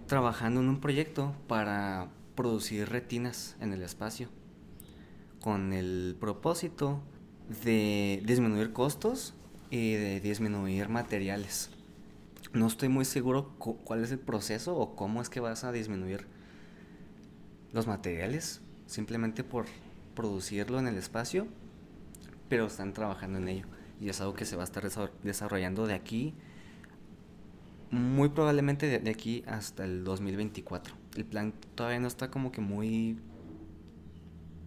trabajando 0.10 0.60
en 0.60 0.68
un 0.70 0.82
proyecto 0.82 1.36
para 1.48 2.10
producir 2.36 2.90
retinas 2.90 3.56
en 3.62 3.74
el 3.74 3.84
espacio 3.84 4.28
con 5.40 5.72
el 5.72 6.18
propósito 6.20 7.00
de 7.64 8.22
disminuir 8.26 8.74
costos 8.74 9.36
y 9.70 9.94
de 9.94 10.20
disminuir 10.20 10.90
materiales. 10.90 11.70
No 12.54 12.66
estoy 12.66 12.90
muy 12.90 13.06
seguro 13.06 13.54
cu- 13.60 13.78
cuál 13.84 14.04
es 14.04 14.12
el 14.12 14.18
proceso 14.20 14.76
o 14.76 14.96
cómo 14.96 15.22
es 15.22 15.30
que 15.30 15.40
vas 15.40 15.64
a 15.64 15.72
disminuir 15.72 16.26
los 17.72 17.86
materiales 17.86 18.62
simplemente 18.88 19.44
por 19.44 19.68
producirlo 20.16 20.80
en 20.80 20.88
el 20.88 20.98
espacio, 20.98 21.46
pero 22.50 22.66
están 22.66 22.94
trabajando 22.94 23.38
en 23.38 23.48
ello 23.48 23.66
y 24.02 24.10
es 24.10 24.20
algo 24.22 24.34
que 24.34 24.46
se 24.46 24.56
va 24.56 24.64
a 24.64 24.66
estar 24.66 24.84
desa- 24.84 25.12
desarrollando 25.24 25.86
de 25.86 25.94
aquí 25.94 26.34
muy 27.92 28.30
probablemente 28.30 28.88
de, 29.00 29.10
aquí 29.10 29.44
hasta 29.48 29.86
el 29.86 30.04
2024. 30.04 30.96
El 31.16 31.26
plan 31.26 31.54
todavía 31.76 32.00
no 32.00 32.08
está 32.08 32.30
como 32.32 32.52
que 32.52 32.62
muy 32.62 33.18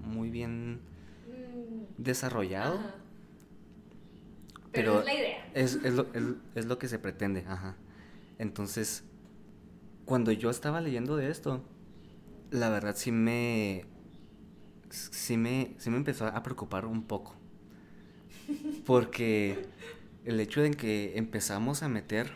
muy 0.05 0.31
bien 0.31 0.81
Mm, 1.29 1.85
desarrollado. 1.99 2.75
ajá. 2.79 2.95
Pero, 4.73 4.93
Pero 4.93 5.01
es 5.01 5.05
la 5.07 5.15
idea. 5.15 5.39
Es, 5.55 5.75
es 5.85 5.95
lo, 5.95 6.07
es- 6.15 6.37
es 6.55 6.67
lo 6.67 6.79
que 6.79 6.89
se 6.89 6.99
pretende, 6.99 7.45
ajá. 7.47 7.77
Entonces, 8.39 9.05
cuando 10.05 10.33
yo 10.33 10.51
estaba 10.51 10.81
leyendo 10.81 11.17
de 11.17 11.31
esto, 11.31 11.63
la 12.51 12.71
verdad 12.71 12.97
sí 12.97 13.13
me. 13.13 13.87
Sí 14.91 15.37
me, 15.37 15.75
sí 15.79 15.91
me 15.91 15.97
empezó 15.97 16.27
a 16.27 16.43
preocupar 16.43 16.85
un 16.87 17.03
poco. 17.05 17.35
Porque 18.85 19.67
el 20.25 20.41
hecho 20.41 20.63
de 20.63 20.73
que 20.73 21.17
empezamos 21.17 21.83
a 21.83 21.89
meter 21.89 22.33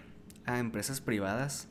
a 0.46 0.58
empresas 0.58 1.00
privadas 1.00 1.68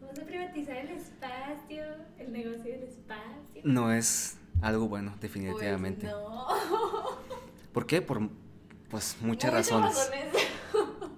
Vamos 0.00 0.18
a 0.18 0.24
privatizar 0.24 0.76
el 0.76 0.88
espacio, 0.90 1.84
el 2.18 2.32
negocio 2.32 2.64
del 2.72 2.82
espacio. 2.84 3.60
no 3.64 3.92
es 3.92 4.36
algo 4.62 4.88
bueno, 4.88 5.14
definitivamente. 5.20 6.06
Pues 6.08 6.12
no. 6.12 6.46
¿Por 7.72 7.86
qué? 7.86 8.02
Por 8.02 8.28
pues 8.90 9.16
muchas, 9.20 9.52
Muchas 9.52 9.52
razones. 9.52 9.94
razones. 9.96 10.46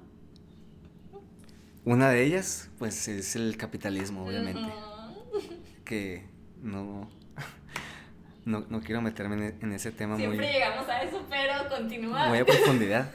Una 1.84 2.10
de 2.10 2.22
ellas, 2.22 2.68
pues, 2.78 3.08
es 3.08 3.34
el 3.34 3.56
capitalismo, 3.56 4.24
obviamente. 4.26 4.60
Ujú. 4.60 5.54
que 5.84 6.24
no, 6.62 7.08
no, 8.44 8.66
no 8.68 8.80
quiero 8.82 9.00
meterme 9.00 9.34
en, 9.36 9.42
e- 9.42 9.54
en 9.62 9.72
ese 9.72 9.90
tema 9.90 10.14
muy, 10.14 10.22
Siempre 10.26 10.52
llegamos 10.52 10.88
a 10.88 11.02
eso, 11.02 11.22
pero 11.28 11.68
continúa. 11.68 12.28
muy 12.28 12.38
a 12.38 12.44
profundidad. 12.44 13.10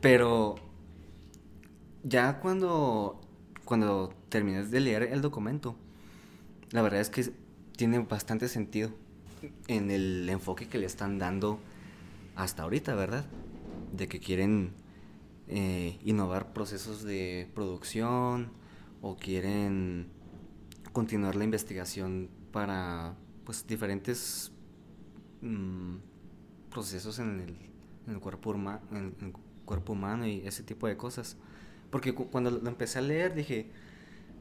Pero 0.00 0.56
ya 2.02 2.40
cuando, 2.40 3.20
cuando 3.64 4.12
terminé 4.28 4.64
de 4.64 4.80
leer 4.80 5.02
el 5.04 5.22
documento, 5.22 5.76
la 6.70 6.82
verdad 6.82 7.00
es 7.00 7.10
que 7.10 7.32
tiene 7.76 7.98
bastante 8.00 8.48
sentido 8.48 8.90
en 9.68 9.90
el 9.90 10.28
enfoque 10.28 10.68
que 10.68 10.78
le 10.78 10.86
están 10.86 11.18
dando 11.18 11.58
hasta 12.36 12.62
ahorita, 12.62 12.94
¿verdad? 12.94 13.24
De 13.92 14.08
que 14.08 14.20
quieren 14.20 14.72
eh, 15.48 15.98
innovar 16.04 16.52
procesos 16.52 17.02
de 17.02 17.50
producción 17.54 18.50
o 19.00 19.16
quieren 19.16 20.06
continuar 20.92 21.36
la 21.36 21.44
investigación 21.44 22.28
para 22.52 23.14
pues 23.44 23.66
diferentes 23.66 24.52
mm, 25.40 25.96
procesos 26.70 27.18
en 27.18 27.40
el, 27.40 27.56
en 28.06 28.14
el 28.14 28.20
cuerpo 28.20 28.54
huma- 28.54 28.80
en 28.92 29.14
el 29.20 29.32
cuerpo 29.64 29.94
humano 29.94 30.26
y 30.26 30.46
ese 30.46 30.62
tipo 30.62 30.86
de 30.86 30.96
cosas 30.96 31.36
porque 31.92 32.12
cu- 32.12 32.28
cuando 32.28 32.50
lo 32.50 32.68
empecé 32.68 32.98
a 32.98 33.02
leer 33.02 33.34
dije 33.34 33.70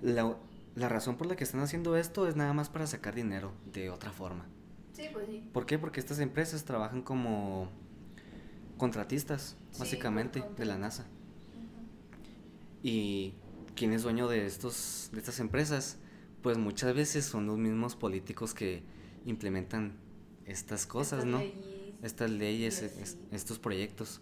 la, 0.02 0.36
la 0.76 0.90
razón 0.90 1.18
por 1.18 1.28
la 1.28 1.36
que 1.36 1.44
están 1.44 1.62
haciendo 1.62 1.96
esto 1.96 2.28
es 2.28 2.36
nada 2.36 2.54
más 2.54 2.70
para 2.70 2.88
sacar 2.88 3.14
dinero 3.14 3.52
de 3.72 3.92
otra 3.92 4.12
forma 4.12 4.46
Sí, 4.94 5.04
pues 5.14 5.28
sí. 5.28 5.44
¿por 5.54 5.66
qué? 5.68 5.78
porque 5.78 6.00
estas 6.00 6.18
empresas 6.20 6.64
trabajan 6.66 7.04
como 7.04 7.70
contratistas 8.78 9.56
Sí, 9.72 9.80
básicamente 9.80 10.44
de 10.58 10.66
la 10.66 10.78
NASA 10.80 11.06
y 12.84 13.34
quién 13.76 13.94
es 13.94 14.04
dueño 14.04 14.28
de 14.28 14.46
estos 14.46 15.10
de 15.12 15.20
estas 15.20 15.40
empresas 15.40 15.98
pues 16.42 16.58
muchas 16.58 16.96
veces 16.96 17.26
son 17.26 17.46
los 17.46 17.58
mismos 17.58 17.96
políticos 17.96 18.54
que 18.56 18.82
implementan 19.26 19.94
estas 20.46 20.88
cosas, 20.88 21.20
Estas 21.20 21.32
¿no? 21.32 21.38
leyes 21.38 21.94
Estas 22.02 22.32
leyes, 22.32 22.82
es- 22.82 23.18
estos 23.32 23.60
proyectos. 23.60 24.22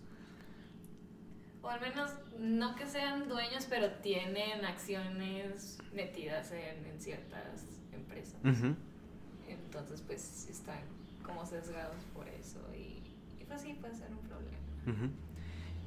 O 1.62 1.70
al 1.70 1.80
menos, 1.80 2.12
no 2.40 2.76
que 2.76 2.88
sean 2.88 3.28
dueños, 3.28 3.68
pero 3.70 3.92
tienen 4.02 4.64
acciones 4.66 5.78
metidas 5.94 6.52
en, 6.52 6.86
en 6.86 7.00
ciertas 7.00 7.66
empresas. 7.94 8.40
Entonces, 9.48 10.02
pues 10.06 10.48
están 10.50 10.80
como 11.24 11.46
sesgados 11.46 12.04
por 12.14 12.28
eso. 12.28 12.60
Y, 12.76 13.02
y 13.42 13.46
pues 13.48 13.62
sí, 13.62 13.76
puede 13.80 13.96
ser 13.96 14.10
un 14.12 14.20
problema. 14.20 15.12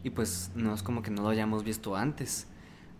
Y 0.04 0.10
pues 0.10 0.50
no 0.54 0.74
es 0.74 0.82
como 0.82 1.02
que 1.02 1.10
no 1.10 1.22
lo 1.22 1.28
hayamos 1.28 1.64
visto 1.64 1.96
antes. 1.96 2.46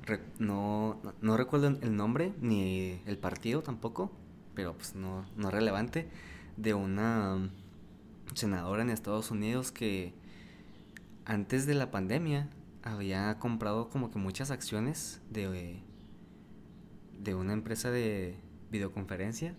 Re- 0.05 0.21
no, 0.39 0.99
no, 1.05 1.15
no 1.21 1.37
recuerdo 1.37 1.69
el 1.69 1.97
nombre 1.97 2.33
ni 2.41 3.01
el 3.07 3.19
partido 3.19 3.63
tampoco, 3.63 4.11
pero 4.55 4.75
pues 4.75 4.95
no, 4.95 5.25
no 5.37 5.49
es 5.49 5.55
relevante, 5.55 6.09
de 6.57 6.75
una 6.75 7.51
senadora 8.35 8.83
en 8.83 8.91
Estados 8.91 9.31
Unidos 9.31 9.71
que 9.73 10.13
antes 11.25 11.67
de 11.67 11.75
la 11.75 11.91
pandemia 11.91 12.49
había 12.83 13.39
comprado 13.39 13.89
como 13.89 14.11
que 14.11 14.19
muchas 14.19 14.51
acciones 14.51 15.21
de, 15.31 15.83
de 17.19 17.35
una 17.35 17.53
empresa 17.53 17.91
de 17.91 18.37
videoconferencia 18.71 19.55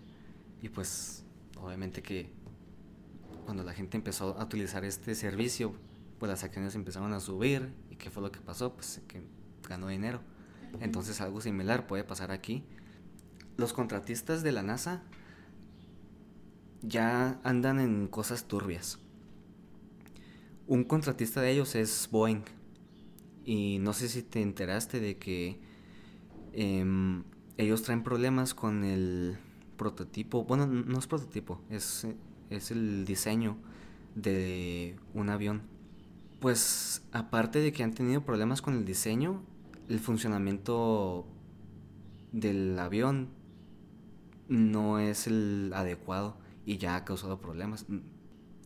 y 0.60 0.68
pues 0.68 1.24
obviamente 1.56 2.02
que 2.02 2.32
cuando 3.44 3.62
la 3.62 3.72
gente 3.72 3.96
empezó 3.96 4.38
a 4.38 4.44
utilizar 4.44 4.84
este 4.84 5.14
servicio, 5.14 5.74
pues 6.18 6.30
las 6.30 6.44
acciones 6.44 6.74
empezaron 6.74 7.12
a 7.12 7.20
subir. 7.20 7.72
¿Y 7.90 7.96
qué 7.96 8.10
fue 8.10 8.22
lo 8.22 8.32
que 8.32 8.40
pasó? 8.40 8.74
Pues 8.74 9.02
que 9.06 9.22
ganó 9.68 9.88
dinero. 9.88 10.20
Entonces 10.80 11.20
algo 11.20 11.40
similar 11.40 11.86
puede 11.86 12.04
pasar 12.04 12.30
aquí. 12.30 12.64
Los 13.56 13.72
contratistas 13.72 14.42
de 14.42 14.52
la 14.52 14.62
NASA 14.62 15.02
ya 16.82 17.40
andan 17.44 17.78
en 17.78 18.08
cosas 18.08 18.44
turbias. 18.44 18.98
Un 20.66 20.84
contratista 20.84 21.40
de 21.40 21.50
ellos 21.50 21.74
es 21.74 22.08
Boeing. 22.10 22.42
Y 23.44 23.78
no 23.80 23.92
sé 23.92 24.08
si 24.08 24.22
te 24.22 24.42
enteraste 24.42 25.00
de 25.00 25.18
que 25.18 25.58
em, 26.52 27.24
ellos 27.58 27.82
traen 27.82 28.02
problemas 28.02 28.54
con 28.54 28.84
el 28.84 29.36
prototipo. 29.76 30.44
Bueno, 30.44 30.66
no 30.66 30.98
es 30.98 31.06
prototipo, 31.06 31.60
es, 31.70 32.04
eh, 32.04 32.16
es 32.50 32.70
el 32.70 33.04
diseño 33.04 33.56
de 34.14 34.96
un 35.14 35.30
avión. 35.30 35.62
Pues 36.40 37.02
aparte 37.12 37.60
de 37.60 37.72
que 37.72 37.82
han 37.84 37.94
tenido 37.94 38.24
problemas 38.24 38.62
con 38.62 38.74
el 38.74 38.84
diseño, 38.84 39.42
el 39.88 39.98
funcionamiento 40.00 41.26
del 42.32 42.78
avión 42.78 43.28
no 44.48 44.98
es 44.98 45.26
el 45.26 45.72
adecuado 45.74 46.36
y 46.66 46.78
ya 46.78 46.96
ha 46.96 47.04
causado 47.04 47.40
problemas. 47.40 47.86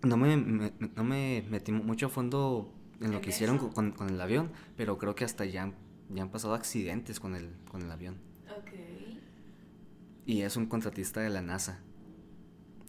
No 0.02 0.16
me- 0.16 0.36
no 0.36 1.04
me 1.04 1.44
metí 1.50 1.72
mucho 1.72 2.06
a 2.06 2.08
fondo 2.08 2.72
en 3.00 3.10
lo 3.12 3.16
¿En 3.18 3.22
que 3.22 3.30
hicieron 3.30 3.58
con, 3.58 3.92
con 3.92 4.08
el 4.10 4.20
avión, 4.20 4.50
pero 4.76 4.98
creo 4.98 5.14
que 5.14 5.24
hasta 5.24 5.44
ya, 5.44 5.62
han- 5.64 5.74
ya 6.10 6.22
han 6.22 6.30
pasado 6.30 6.54
accidentes 6.54 7.20
con 7.20 7.34
el, 7.34 7.50
con 7.70 7.82
el 7.82 7.90
avión. 7.90 8.16
Ok. 8.58 8.70
Y 10.26 10.42
es 10.42 10.56
un 10.56 10.66
contratista 10.66 11.20
de 11.20 11.30
la 11.30 11.40
NASA, 11.42 11.80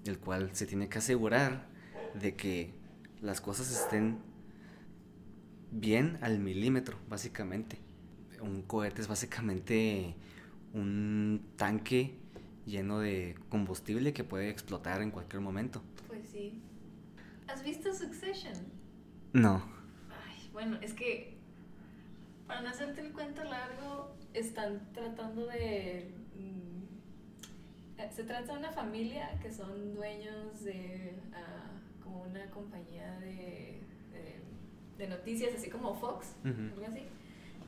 el 0.05 0.17
cual 0.19 0.49
se 0.53 0.65
tiene 0.65 0.89
que 0.89 0.97
asegurar 0.97 1.67
de 2.19 2.35
que 2.35 2.73
las 3.21 3.39
cosas 3.41 3.69
estén 3.71 4.17
bien 5.71 6.17
al 6.21 6.39
milímetro, 6.39 6.97
básicamente. 7.09 7.77
Un 8.41 8.61
cohete 8.63 9.01
es 9.01 9.07
básicamente 9.07 10.15
un 10.73 11.41
tanque 11.55 12.15
lleno 12.65 12.99
de 12.99 13.35
combustible 13.49 14.13
que 14.13 14.23
puede 14.23 14.49
explotar 14.49 15.01
en 15.01 15.11
cualquier 15.11 15.41
momento. 15.41 15.81
Pues 16.07 16.27
sí. 16.29 16.61
¿Has 17.47 17.63
visto 17.63 17.93
Succession? 17.93 18.53
No. 19.33 19.63
Bueno, 20.59 20.77
es 20.81 20.93
que 20.93 21.37
para 22.45 22.59
no 22.59 22.67
hacerte 22.67 22.99
el 22.99 23.13
cuento 23.13 23.41
largo, 23.45 24.13
están 24.34 24.91
tratando 24.91 25.45
de... 25.45 26.12
mm, 26.36 28.01
eh, 28.01 28.10
Se 28.12 28.25
trata 28.25 28.51
de 28.51 28.60
una 28.60 28.71
familia 28.73 29.39
que 29.41 29.53
son 29.53 29.95
dueños 29.95 30.65
de 30.65 31.15
ah, 31.34 31.79
como 32.03 32.23
una 32.23 32.49
compañía 32.49 33.17
de, 33.21 33.79
de, 34.12 34.41
de 34.97 35.07
noticias, 35.07 35.55
así 35.55 35.69
como 35.69 35.95
Fox, 35.95 36.36
algo 36.43 36.86
así. 36.86 37.03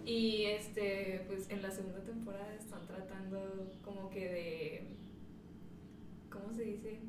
Y 0.06 0.48
este, 0.48 1.24
pues 1.28 1.50
en 1.50 1.62
la 1.62 1.72
segunda 1.72 2.04
temporada 2.04 2.54
están 2.56 2.86
tratando 2.88 3.72
como 3.86 4.10
que 4.10 4.30
de... 4.30 4.84
¿Cómo 6.30 6.54
se 6.54 6.64
dice? 6.64 7.00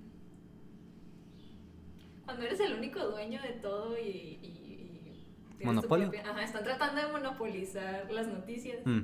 Cuando 2.25 2.45
eres 2.45 2.61
el 2.61 2.75
único 2.75 3.01
dueño 3.01 3.43
de 3.43 3.55
todo 3.55 3.99
y... 3.99 4.62
¿Monopolio? 5.65 6.11
propia- 6.11 6.31
Ajá, 6.31 6.43
están 6.43 6.65
tratando 6.65 7.01
de 7.01 7.13
monopolizar 7.13 8.11
las 8.11 8.27
noticias. 8.29 8.79
Mm. 8.85 9.01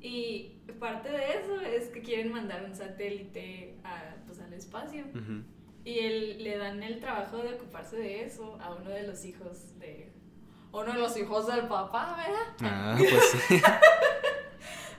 Y 0.00 0.58
parte 0.78 1.10
de 1.10 1.38
eso 1.38 1.60
es 1.60 1.88
que 1.88 2.02
quieren 2.02 2.30
mandar 2.32 2.64
un 2.64 2.74
satélite 2.74 3.76
a, 3.84 4.16
pues, 4.26 4.38
al 4.40 4.52
espacio. 4.52 5.04
Y 5.84 5.98
él, 6.00 6.42
le 6.44 6.56
dan 6.58 6.82
el 6.82 6.98
trabajo 7.00 7.38
de 7.38 7.54
ocuparse 7.54 7.96
de 7.96 8.24
eso 8.24 8.58
a 8.60 8.74
uno 8.74 8.90
de 8.90 9.06
los 9.06 9.24
hijos 9.24 9.78
de... 9.78 10.12
Uno 10.72 10.92
de 10.92 10.98
los 10.98 11.16
hijos 11.16 11.46
del 11.46 11.68
papá, 11.68 12.16
¿verdad? 12.16 12.52
Ah, 12.62 12.96
pues 12.98 13.30
sí. 13.48 13.60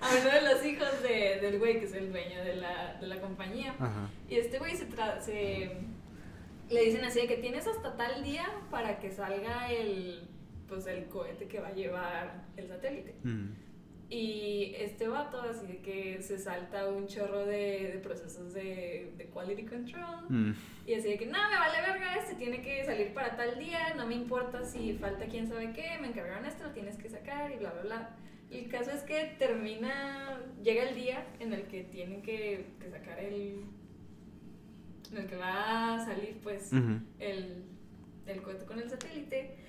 A 0.02 0.10
uno 0.21 0.30
de 0.32 0.41
los 0.54 0.65
hijos 0.65 1.02
de- 1.04 1.39
del 1.41 1.60
güey 1.60 1.80
que 1.80 1.86
es 1.86 1.93
el 1.93 2.12
dueño 2.12 2.43
de 2.43 2.56
la, 2.56 2.95
de 3.00 3.08
la 3.08 3.19
compañía. 3.19 3.76
Ajá. 3.80 4.10
Y 4.30 4.36
este 4.36 4.60
güey 4.60 4.76
se, 4.76 4.88
tra- 4.89 5.19
se 5.19 5.71
le 6.69 6.82
dicen 6.84 7.04
así 7.06 7.19
de 7.21 7.28
que 7.28 7.38
tienes 7.38 7.67
hasta 7.67 7.95
tal 7.98 8.24
día 8.24 8.45
para 8.71 9.00
que 9.00 9.12
salga 9.12 9.71
el 9.71 10.30
pues 10.67 10.88
el 10.88 11.06
cohete 11.06 11.47
que 11.47 11.60
va 11.60 11.69
a 11.69 11.73
llevar 11.73 12.45
el 12.58 12.67
satélite. 12.67 13.15
Mm. 13.23 13.51
Y 14.08 14.75
este 14.78 15.08
vato 15.08 15.41
así 15.41 15.65
de 15.65 15.80
que 15.80 16.21
se 16.21 16.38
salta 16.38 16.88
un 16.89 17.08
chorro 17.08 17.45
de, 17.45 17.91
de 17.93 17.99
procesos 18.04 18.54
de, 18.54 19.12
de 19.17 19.25
quality 19.25 19.65
control. 19.65 20.25
Mm. 20.30 20.51
Y 20.86 20.93
así 20.93 21.10
de 21.10 21.17
que, 21.17 21.25
no, 21.25 21.49
me 21.49 21.56
vale 21.58 21.82
verga 21.82 22.15
este, 22.15 22.36
tiene 22.36 22.62
que 22.62 22.86
salir 22.86 23.13
para 23.13 23.36
tal 23.36 23.58
día, 23.58 23.95
no 23.95 24.06
me 24.06 24.13
importa 24.13 24.63
si 24.63 24.93
falta 24.93 25.25
quién 25.25 25.47
sabe 25.47 25.73
qué, 25.73 25.97
me 25.99 26.10
encargaron 26.10 26.45
esto, 26.45 26.65
lo 26.65 26.71
tienes 26.71 26.97
que 26.97 27.10
sacar 27.10 27.51
y 27.51 27.58
bla, 27.58 27.71
bla, 27.71 27.82
bla. 27.82 28.15
El 28.51 28.69
caso 28.69 28.91
es 28.91 29.01
que 29.01 29.36
termina, 29.39 30.39
llega 30.63 30.84
el 30.84 30.95
día 30.95 31.25
en 31.39 31.54
el 31.54 31.63
que 31.63 31.84
tienen 31.84 32.21
que, 32.21 32.67
que 32.80 32.89
sacar 32.91 33.19
el, 33.19 33.65
en 35.12 35.17
el 35.17 35.25
que 35.25 35.36
va 35.36 35.95
a 35.95 36.06
salir 36.06 36.38
pues 36.43 36.71
Ujú. 36.71 36.99
el, 37.19 37.63
el 38.28 38.41
cohete 38.43 38.65
con 38.65 38.80
el 38.80 38.89
satélite 38.89 39.64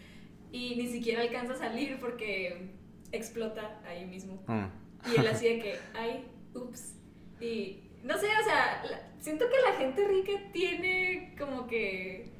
y 0.52 0.76
ni 0.76 0.88
siquiera 0.88 1.22
alcanza 1.22 1.54
a 1.54 1.56
salir 1.58 1.98
porque 2.00 2.70
explota 3.12 3.80
ahí 3.86 4.04
mismo. 4.06 4.42
Ah. 4.46 4.70
Y 5.12 5.20
él 5.20 5.26
así 5.28 5.46
de 5.48 5.58
que, 5.60 5.74
ay, 5.94 6.24
ups. 6.54 6.94
Y 7.40 7.82
no 8.02 8.16
sé, 8.18 8.26
o 8.26 8.44
sea, 8.44 8.82
la- 8.90 9.12
siento 9.20 9.44
que 9.48 9.70
la 9.70 9.76
gente 9.76 10.06
rica 10.08 10.32
tiene 10.52 11.34
como 11.38 11.66
que, 11.66 12.30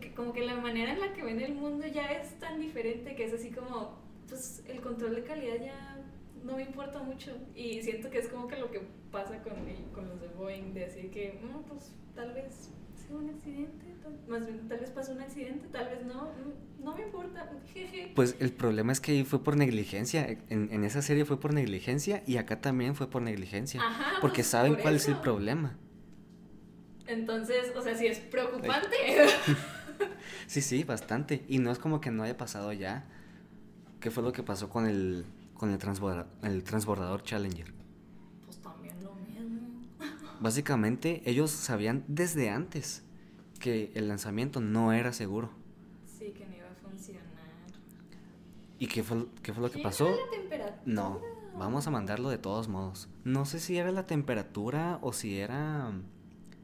que- 0.00 0.12
Como 0.14 0.32
que 0.32 0.40
la 0.44 0.56
manera 0.56 0.92
en 0.92 1.00
la 1.00 1.12
que 1.12 1.22
ven 1.22 1.40
el 1.40 1.54
mundo 1.54 1.86
ya 1.86 2.10
es 2.12 2.38
tan 2.40 2.60
diferente 2.60 3.14
que 3.14 3.24
es 3.24 3.32
así 3.32 3.50
como, 3.50 3.98
pues 4.28 4.64
el 4.66 4.80
control 4.80 5.14
de 5.14 5.22
calidad 5.22 5.60
ya 5.62 6.04
no 6.42 6.56
me 6.56 6.62
importa 6.62 7.00
mucho. 7.02 7.32
Y 7.54 7.82
siento 7.82 8.10
que 8.10 8.18
es 8.18 8.28
como 8.28 8.48
que 8.48 8.56
lo 8.56 8.70
que 8.70 8.80
pasa 9.12 9.40
con, 9.42 9.52
con 9.94 10.08
los 10.08 10.20
de 10.20 10.28
Boeing, 10.28 10.74
de 10.74 10.80
decir 10.80 11.10
que, 11.10 11.38
"Mm, 11.40 11.62
pues 11.68 11.92
tal 12.16 12.32
vez 12.34 12.70
sea 13.06 13.16
un 13.16 13.28
accidente, 13.30 13.86
tal, 14.02 14.18
más 14.28 14.46
bien 14.46 14.68
tal 14.68 14.78
vez 14.80 14.90
pasó 14.90 15.12
un 15.12 15.20
accidente, 15.20 15.68
tal 15.68 15.86
vez 15.88 16.04
no, 16.04 16.24
mm, 16.24 16.84
no 16.84 16.94
me 16.96 17.02
importa, 17.02 17.48
jeje. 17.72 18.10
Pues 18.14 18.36
el 18.40 18.52
problema 18.52 18.92
es 18.92 19.00
que 19.00 19.12
ahí 19.12 19.24
fue 19.24 19.42
por 19.42 19.56
negligencia. 19.56 20.26
En, 20.48 20.68
en 20.72 20.84
esa 20.84 21.02
serie 21.02 21.24
fue 21.24 21.38
por 21.38 21.52
negligencia 21.52 22.22
y 22.26 22.36
acá 22.38 22.60
también 22.60 22.94
fue 22.94 23.08
por 23.10 23.22
negligencia. 23.22 23.80
Ajá, 23.80 24.16
porque 24.20 24.36
pues, 24.42 24.46
saben 24.48 24.74
por 24.74 24.82
cuál 24.82 24.96
es 24.96 25.08
el 25.08 25.16
problema. 25.16 25.76
Entonces, 27.06 27.72
o 27.76 27.82
sea, 27.82 27.94
sí 27.94 28.06
es 28.06 28.18
preocupante. 28.18 28.88
Sí, 30.46 30.60
sí, 30.62 30.84
bastante. 30.84 31.44
Y 31.48 31.58
no 31.58 31.70
es 31.72 31.78
como 31.78 32.00
que 32.00 32.10
no 32.10 32.22
haya 32.22 32.36
pasado 32.36 32.72
ya. 32.72 33.04
¿Qué 34.00 34.10
fue 34.10 34.22
lo 34.22 34.32
que 34.32 34.42
pasó 34.42 34.68
con 34.70 34.86
el, 34.86 35.26
con 35.54 35.70
el, 35.72 35.78
transborda- 35.78 36.26
el 36.42 36.62
transbordador 36.64 37.22
Challenger? 37.22 37.72
pues 38.44 38.58
también 38.60 39.02
lo 39.02 39.14
mismo. 39.14 39.82
Básicamente 40.40 41.22
ellos 41.24 41.50
sabían 41.50 42.04
desde 42.08 42.50
antes 42.50 43.02
que 43.58 43.90
el 43.94 44.08
lanzamiento 44.08 44.60
no 44.60 44.92
era 44.92 45.12
seguro. 45.12 45.50
Sí, 46.06 46.30
que 46.32 46.46
no 46.46 46.56
iba 46.56 46.66
a 46.70 46.74
funcionar. 46.88 47.22
¿Y 48.78 48.86
qué 48.88 49.02
fue, 49.02 49.26
qué 49.42 49.52
fue 49.52 49.62
lo 49.62 49.68
que 49.68 49.74
¿Quién 49.74 49.84
pasó? 49.84 50.06
era 50.08 50.16
la 50.24 50.30
temperatura? 50.30 50.82
No, 50.84 51.20
vamos 51.58 51.86
a 51.86 51.90
mandarlo 51.90 52.28
de 52.28 52.38
todos 52.38 52.68
modos. 52.68 53.08
No 53.24 53.46
sé 53.46 53.58
si 53.60 53.78
era 53.78 53.90
la 53.92 54.06
temperatura 54.06 54.98
o 55.02 55.12
si 55.12 55.38
era 55.38 55.90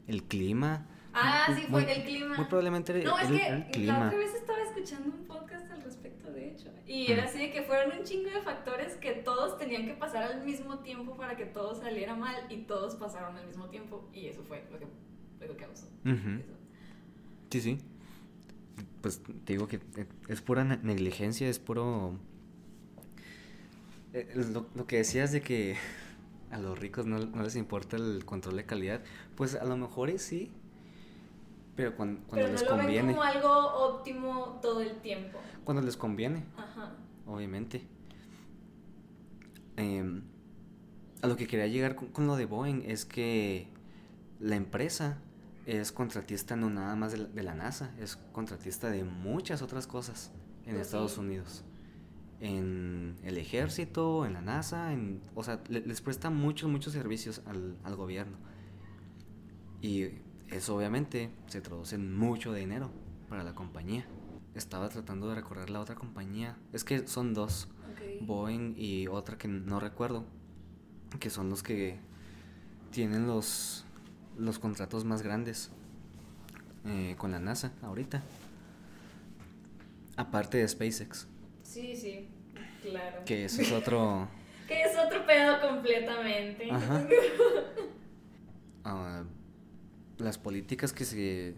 el 0.07 0.23
clima. 0.23 0.85
Ah, 1.13 1.45
Muy- 1.49 1.57
sí, 1.57 1.67
fue 1.69 1.81
muy- 1.81 1.91
el 1.91 2.03
clima. 2.03 2.35
Muy 2.35 2.45
probablemente 2.45 3.03
No, 3.03 3.17
es 3.17 3.27
que 3.27 3.69
el 3.73 3.87
la 3.87 4.07
otra 4.07 4.17
vez 4.17 4.33
estaba 4.35 4.59
escuchando 4.61 5.09
un 5.15 5.25
podcast 5.25 5.71
al 5.71 5.81
respecto, 5.83 6.31
de 6.31 6.51
hecho. 6.51 6.69
Y, 6.85 7.11
era 7.11 7.23
así 7.23 7.37
de 7.37 7.51
que 7.51 7.61
fueron 7.61 7.97
un 7.97 8.03
chingo 8.03 8.29
de 8.29 8.41
factores 8.41 8.95
que 8.95 9.13
todos 9.13 9.57
tenían 9.57 9.85
que 9.85 9.93
pasar 9.93 10.23
al 10.23 10.45
mismo 10.45 10.79
tiempo 10.79 11.15
para 11.15 11.37
que 11.37 11.45
todo 11.45 11.75
saliera 11.75 12.13
mal 12.13 12.35
y 12.49 12.63
todos 12.63 12.95
pasaron 12.95 13.37
al 13.37 13.47
mismo 13.47 13.69
tiempo 13.69 14.09
y 14.13 14.27
eso 14.27 14.43
fue 14.43 14.67
lo 14.71 14.79
que, 14.79 14.87
lo 15.47 15.55
que 15.55 15.63
causó. 15.63 15.87
Sí, 17.49 17.61
sí. 17.61 17.77
Pues 19.01 19.21
te 19.45 19.53
digo 19.53 19.67
que 19.67 19.79
es 20.27 20.41
pura 20.41 20.63
negligencia, 20.63 21.47
es 21.47 21.59
puro... 21.59 22.17
Eh, 24.13 24.31
lo, 24.51 24.67
lo 24.75 24.85
que 24.85 24.97
decías 24.97 25.31
de 25.31 25.41
que 25.41 25.77
a 26.51 26.59
los 26.59 26.77
ricos 26.77 27.05
no, 27.05 27.17
no, 27.17 27.43
les 27.43 27.55
importa 27.55 27.95
el 27.95 28.25
control 28.25 28.57
de 28.57 28.65
calidad, 28.65 29.01
pues 29.35 29.55
a 29.55 29.65
lo 29.65 29.77
mejor 29.77 30.17
sí, 30.19 30.51
pero 31.75 31.95
cuando, 31.95 32.21
cuando 32.27 32.47
les 32.49 32.63
conviene. 32.63 33.07
Ven 33.07 33.15
como 33.15 33.23
algo 33.23 33.49
óptimo 33.49 34.59
todo 34.61 34.81
el 34.81 34.97
tiempo. 35.01 35.39
Cuando 35.63 35.81
les 35.81 35.97
conviene. 35.97 36.45
Ajá. 36.57 36.93
Obviamente. 37.25 37.87
Em, 39.75 40.23
a 41.21 41.27
lo 41.27 41.35
que 41.35 41.47
quería 41.47 41.67
llegar 41.67 41.95
con, 41.95 42.27
lo 42.27 42.35
de 42.35 42.45
Boeing 42.45 42.83
es 42.85 43.05
que 43.05 43.67
la 44.39 44.55
empresa 44.55 45.17
es 45.65 45.91
contratista 45.91 46.55
no 46.55 46.69
nada 46.69 46.95
más 46.95 47.13
de 47.13 47.43
la, 47.43 47.55
NASA, 47.55 47.91
es 47.99 48.17
contratista 48.33 48.89
de 48.89 49.03
muchas 49.05 49.61
otras 49.61 49.87
cosas 49.87 50.31
en 50.65 50.75
pues 50.75 50.87
Estados 50.87 51.17
Unidos. 51.17 51.63
En 52.41 53.15
el 53.23 53.37
ejército, 53.37 54.25
en 54.25 54.33
la 54.33 54.41
NASA, 54.41 54.91
en, 54.91 55.21
o 55.33 55.43
sea, 55.43 55.63
les 55.69 56.01
presta 56.01 56.29
muchos, 56.29 56.69
muchos 56.69 56.91
servicios 56.91 57.41
al, 57.45 57.77
al 57.85 57.95
gobierno. 57.95 58.37
Y 59.81 60.09
eso 60.55 60.75
obviamente 60.75 61.29
se 61.47 61.61
traduce 61.61 61.95
en 61.95 62.15
mucho 62.15 62.53
dinero 62.53 62.91
para 63.29 63.43
la 63.43 63.55
compañía. 63.55 64.05
Estaba 64.55 64.89
tratando 64.89 65.27
de 65.29 65.35
recorrer 65.35 65.69
la 65.69 65.79
otra 65.79 65.95
compañía. 65.95 66.57
Es 66.71 66.83
que 66.83 67.07
son 67.07 67.33
dos. 67.33 67.67
Boeing 68.21 68.75
y 68.77 69.07
otra 69.07 69.37
que 69.37 69.47
no 69.47 69.79
recuerdo. 69.79 70.25
Que 71.19 71.29
son 71.29 71.49
los 71.49 71.63
que 71.63 71.97
tienen 72.91 73.27
los, 73.27 73.85
los 74.37 74.59
contratos 74.59 75.03
más 75.05 75.21
grandes 75.23 75.71
eh, 76.85 77.15
con 77.17 77.31
la 77.31 77.39
NASA 77.39 77.73
ahorita. 77.81 78.21
Aparte 80.15 80.59
de 80.59 80.67
SpaceX. 80.67 81.27
Sí, 81.63 81.95
sí, 81.95 82.29
claro. 82.81 83.23
Que 83.25 83.45
eso 83.45 83.61
es 83.61 83.71
otro... 83.71 84.27
que 84.67 84.83
es 84.83 84.95
otro 84.97 85.25
pedo 85.25 85.59
completamente. 85.61 86.71
Ajá. 86.71 87.07
Ah, 88.85 89.23
las 90.23 90.37
políticas 90.37 90.93
que 90.93 91.05
se, 91.05 91.55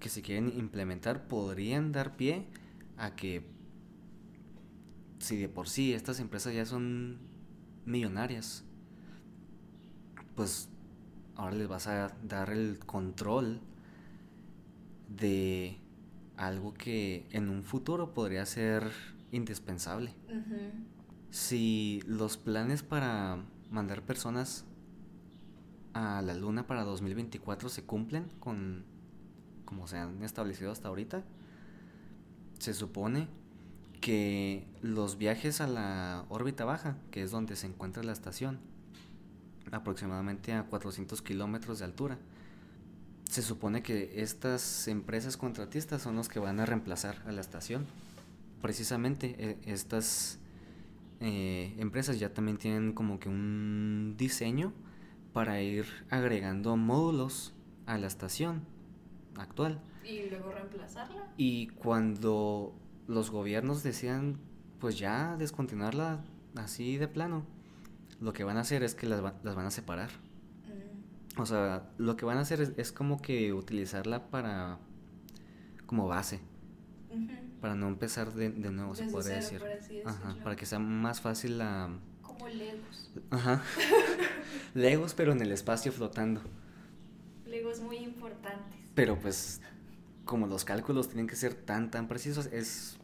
que 0.00 0.08
se 0.08 0.22
quieren 0.22 0.52
implementar 0.56 1.28
podrían 1.28 1.92
dar 1.92 2.16
pie 2.16 2.46
a 2.96 3.14
que 3.14 3.44
si 5.18 5.36
de 5.36 5.48
por 5.48 5.68
sí 5.68 5.92
estas 5.92 6.18
empresas 6.18 6.54
ya 6.54 6.66
son 6.66 7.18
millonarias, 7.86 8.64
pues 10.34 10.68
ahora 11.36 11.56
les 11.56 11.68
vas 11.68 11.86
a 11.86 12.14
dar 12.22 12.50
el 12.50 12.78
control 12.80 13.60
de 15.08 15.78
algo 16.36 16.74
que 16.74 17.26
en 17.30 17.48
un 17.48 17.62
futuro 17.62 18.14
podría 18.14 18.44
ser 18.46 18.90
indispensable. 19.30 20.14
Si 21.30 22.02
los 22.06 22.36
planes 22.36 22.82
para 22.82 23.38
mandar 23.70 24.02
personas 24.02 24.64
a 25.94 26.22
la 26.22 26.34
Luna 26.34 26.66
para 26.66 26.84
2024 26.84 27.68
se 27.68 27.84
cumplen 27.84 28.30
con 28.40 28.84
como 29.72 29.86
se 29.86 29.96
han 29.96 30.22
establecido 30.22 30.70
hasta 30.70 30.88
ahorita, 30.88 31.24
se 32.58 32.74
supone 32.74 33.28
que 34.02 34.66
los 34.82 35.16
viajes 35.16 35.62
a 35.62 35.66
la 35.66 36.26
órbita 36.28 36.66
baja, 36.66 36.98
que 37.10 37.22
es 37.22 37.30
donde 37.30 37.56
se 37.56 37.68
encuentra 37.68 38.02
la 38.02 38.12
estación, 38.12 38.60
aproximadamente 39.70 40.52
a 40.52 40.64
400 40.64 41.22
kilómetros 41.22 41.78
de 41.78 41.86
altura, 41.86 42.18
se 43.30 43.40
supone 43.40 43.82
que 43.82 44.20
estas 44.20 44.88
empresas 44.88 45.38
contratistas 45.38 46.02
son 46.02 46.16
los 46.16 46.28
que 46.28 46.38
van 46.38 46.60
a 46.60 46.66
reemplazar 46.66 47.22
a 47.26 47.32
la 47.32 47.40
estación. 47.40 47.86
Precisamente 48.60 49.34
e, 49.38 49.72
estas 49.72 50.38
eh, 51.20 51.74
empresas 51.78 52.20
ya 52.20 52.34
también 52.34 52.58
tienen 52.58 52.92
como 52.92 53.18
que 53.18 53.30
un 53.30 54.16
diseño 54.18 54.74
para 55.32 55.60
ir 55.60 55.86
agregando 56.10 56.76
módulos 56.76 57.54
a 57.86 57.98
la 57.98 58.06
estación 58.06 58.62
actual. 59.36 59.80
Y 60.04 60.28
luego 60.28 60.52
reemplazarla. 60.52 61.32
Y 61.36 61.68
cuando 61.68 62.74
los 63.06 63.30
gobiernos 63.30 63.82
decían, 63.82 64.38
pues 64.78 64.98
ya 64.98 65.36
descontinuarla 65.36 66.24
así 66.56 66.96
de 66.96 67.08
plano, 67.08 67.44
lo 68.20 68.32
que 68.32 68.44
van 68.44 68.56
a 68.56 68.60
hacer 68.60 68.82
es 68.82 68.94
que 68.94 69.06
las, 69.06 69.22
las 69.42 69.54
van 69.54 69.66
a 69.66 69.70
separar. 69.70 70.10
Mm. 70.10 71.40
O 71.40 71.46
sea, 71.46 71.90
lo 71.98 72.16
que 72.16 72.24
van 72.24 72.38
a 72.38 72.40
hacer 72.42 72.74
es, 72.76 72.92
como 72.92 73.20
que 73.20 73.52
utilizarla 73.52 74.30
para 74.30 74.78
como 75.86 76.08
base. 76.08 76.40
Para 77.60 77.74
no 77.74 77.88
empezar 77.88 78.32
de, 78.32 78.50
de 78.50 78.70
nuevo, 78.70 78.94
se 78.94 79.04
podría 79.04 79.36
decir. 79.36 79.62
Ajá, 80.04 80.36
para 80.42 80.56
que 80.56 80.66
sea 80.66 80.78
más 80.78 81.20
fácil 81.20 81.58
la... 81.58 81.90
Como 82.42 82.54
Legos. 82.54 83.10
Ajá. 83.30 83.62
Legos, 84.74 85.14
pero 85.14 85.30
en 85.30 85.40
el 85.42 85.52
espacio 85.52 85.92
flotando. 85.92 86.40
Legos 87.46 87.80
muy 87.80 87.98
importantes. 87.98 88.80
Pero 88.96 89.16
pues, 89.16 89.60
como 90.24 90.48
los 90.48 90.64
cálculos 90.64 91.06
tienen 91.06 91.28
que 91.28 91.36
ser 91.36 91.54
tan, 91.54 91.92
tan 91.92 92.08
precisos, 92.08 92.46
es 92.46 92.98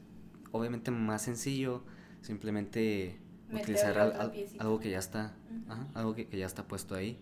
obviamente 0.51 0.90
más 0.90 1.22
sencillo 1.22 1.85
simplemente 2.20 3.20
utilizar 3.53 3.96
algo 4.59 4.81
que 4.81 4.90
ya 4.90 4.98
está, 4.98 5.37
algo 5.94 6.16
que, 6.16 6.27
ya 6.37 6.46
está 6.46 6.66
puesto 6.66 6.96
ahí. 6.96 7.16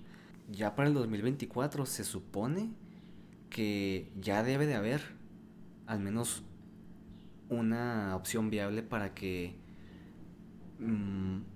Ya 0.51 0.75
para 0.75 0.89
el 0.89 0.95
2024 0.95 1.85
se 1.85 2.03
supone 2.03 2.71
que 3.51 4.11
ya 4.19 4.43
debe 4.43 4.67
de 4.67 4.75
haber 4.75 5.03
al 5.87 6.01
menos 6.01 6.45
una 7.51 8.17
opción 8.17 8.49
viable 8.49 8.83
para 8.83 9.13
que 9.13 9.55
mm, 10.79 11.56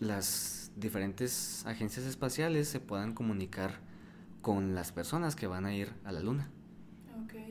las 0.00 0.72
diferentes 0.76 1.64
agencias 1.66 2.06
espaciales 2.06 2.68
se 2.68 2.80
puedan 2.80 3.14
comunicar 3.14 3.80
con 4.42 4.74
las 4.74 4.92
personas 4.92 5.36
que 5.36 5.46
van 5.46 5.64
a 5.66 5.74
ir 5.74 5.92
a 6.04 6.12
la 6.12 6.20
luna. 6.20 6.50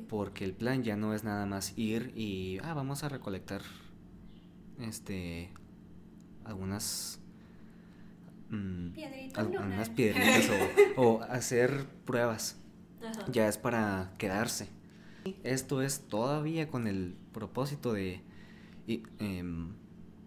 Porque 0.10 0.43
el 0.45 0.53
plan 0.53 0.84
ya 0.84 0.95
no 0.95 1.13
es 1.13 1.23
nada 1.23 1.45
más 1.45 1.77
ir 1.77 2.13
y 2.15 2.60
ah, 2.63 2.73
vamos 2.73 3.03
a 3.03 3.10
recolectar 3.10 3.62
este 4.79 5.49
algunas 6.43 7.19
mm, 8.49 8.89
algunas 9.36 9.89
piedritas 9.89 10.49
o, 10.97 11.21
hacer 11.29 11.88
pruebas. 12.06 12.58
Ya 13.32 13.47
es 13.47 13.58
para 13.58 14.13
quedarse. 14.17 14.67
Esto 15.43 15.82
es 15.82 16.01
todavía 16.08 16.67
con 16.67 16.88
el 16.88 17.15
propósito 17.32 17.93
de 17.93 18.21
em, 18.88 19.73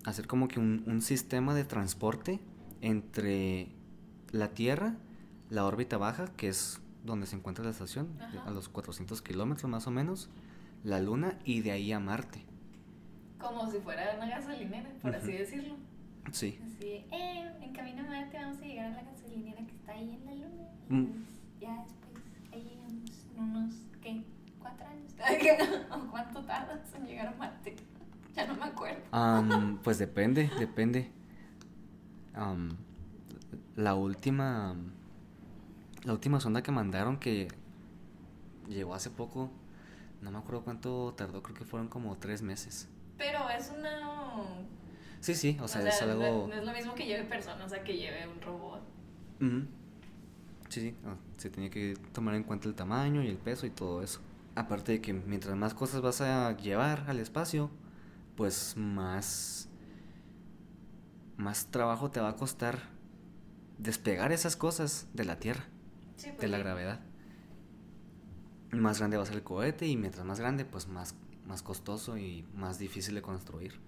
hacer 0.06 0.26
como 0.26 0.48
que 0.48 0.60
un, 0.60 0.84
un 0.86 1.02
sistema 1.02 1.54
de 1.54 1.64
transporte 1.64 2.40
entre 2.80 3.68
la 4.30 4.48
Tierra, 4.54 4.94
la 5.50 5.66
órbita 5.66 5.98
baja, 5.98 6.26
que 6.36 6.48
es 6.48 6.80
donde 7.04 7.26
se 7.26 7.36
encuentra 7.36 7.64
la 7.64 7.70
estación, 7.70 8.08
a 8.44 8.50
los 8.50 8.68
400 8.68 9.20
kilómetros 9.22 9.70
más 9.70 9.86
o 9.86 9.90
menos, 9.90 10.30
la 10.84 11.00
Luna 11.00 11.38
y 11.44 11.60
de 11.60 11.72
ahí 11.72 11.92
a 11.92 12.00
Marte. 12.00 12.44
Como 13.38 13.70
si 13.70 13.78
fuera 13.78 14.14
una 14.16 14.28
gasolinera, 14.28 14.90
por 15.02 15.14
así 15.14 15.32
decirlo. 15.32 15.76
Sí. 16.32 16.58
Así, 16.64 17.04
eh, 17.10 17.52
en 17.60 17.72
camino 17.72 18.02
a 18.02 18.06
Marte 18.06 18.36
vamos 18.36 18.58
a 18.58 18.60
llegar 18.62 18.86
a 18.86 18.90
la 18.90 19.02
gasolinera 19.02 19.64
que 19.66 19.72
está 19.72 19.92
ahí 19.92 20.18
en 20.20 20.26
la 20.26 20.34
Luna. 20.34 20.68
Mm. 20.88 21.04
Pues, 21.04 21.28
ya 21.60 21.84
después, 21.84 22.24
ahí 22.52 22.62
llegamos 22.62 23.26
en 23.36 23.42
unos, 23.42 23.74
¿qué? 24.02 24.22
¿Cuatro 24.60 24.86
años? 24.86 25.12
¿Cuánto 26.10 26.44
tardas 26.44 26.94
en 26.94 27.06
llegar 27.06 27.28
a 27.28 27.36
Marte? 27.36 27.76
Ya 28.36 28.46
no 28.46 28.54
me 28.54 28.64
acuerdo. 28.64 29.00
pues 29.82 29.98
depende, 29.98 30.50
depende. 30.58 31.10
La 33.76 33.94
última 33.94 34.76
la 36.04 36.12
última 36.12 36.38
sonda 36.38 36.62
que 36.62 36.70
mandaron 36.70 37.18
que 37.18 37.48
llegó 38.68 38.94
hace 38.94 39.10
poco 39.10 39.50
no 40.22 40.30
me 40.30 40.38
acuerdo 40.38 40.62
cuánto 40.62 41.14
tardó 41.16 41.42
creo 41.42 41.56
que 41.56 41.64
fueron 41.64 41.88
como 41.88 42.16
tres 42.16 42.42
meses. 42.42 42.88
Pero 43.18 43.48
es 43.50 43.72
una 43.76 44.44
sí 45.20 45.34
sí 45.34 45.58
o 45.60 45.66
sea, 45.66 45.86
es 45.88 46.00
algo 46.02 46.46
no, 46.48 46.54
es 46.54 46.64
lo 46.64 46.72
mismo 46.72 46.94
que 46.94 47.06
lleve 47.06 47.24
personas 47.24 47.66
o 47.66 47.68
sea 47.68 47.82
que 47.82 47.96
lleve 47.96 48.28
un 48.28 48.40
robot. 48.40 48.82
Sí 50.68 50.80
sí 50.80 50.94
se 51.36 51.50
tenía 51.50 51.70
que 51.70 51.96
tomar 52.12 52.34
en 52.34 52.44
cuenta 52.44 52.68
el 52.68 52.74
tamaño 52.74 53.22
y 53.22 53.28
el 53.28 53.38
peso 53.38 53.66
y 53.66 53.70
todo 53.70 54.02
eso. 54.02 54.20
Aparte 54.54 54.92
de 54.92 55.00
que 55.00 55.12
mientras 55.12 55.56
más 55.56 55.74
cosas 55.74 56.02
vas 56.02 56.20
a 56.20 56.56
llevar 56.56 57.04
al 57.08 57.18
espacio 57.18 57.70
pues 58.36 58.76
más 58.76 59.68
más 61.36 61.66
trabajo 61.66 62.10
te 62.10 62.20
va 62.20 62.30
a 62.30 62.36
costar 62.36 62.78
despegar 63.78 64.32
esas 64.32 64.56
cosas 64.56 65.06
de 65.12 65.24
la 65.24 65.38
Tierra, 65.38 65.64
de 66.22 66.32
pues 66.32 66.50
la 66.50 66.58
gravedad. 66.58 67.00
Más 68.72 68.98
grande 68.98 69.16
va 69.16 69.22
a 69.22 69.26
ser 69.26 69.36
el 69.36 69.42
cohete 69.42 69.86
y 69.86 69.96
mientras 69.96 70.24
más 70.24 70.40
grande, 70.40 70.64
pues 70.64 70.88
más, 70.88 71.14
más 71.46 71.62
costoso 71.62 72.16
y 72.18 72.44
más 72.54 72.78
difícil 72.78 73.14
de 73.14 73.22
construir. 73.22 73.80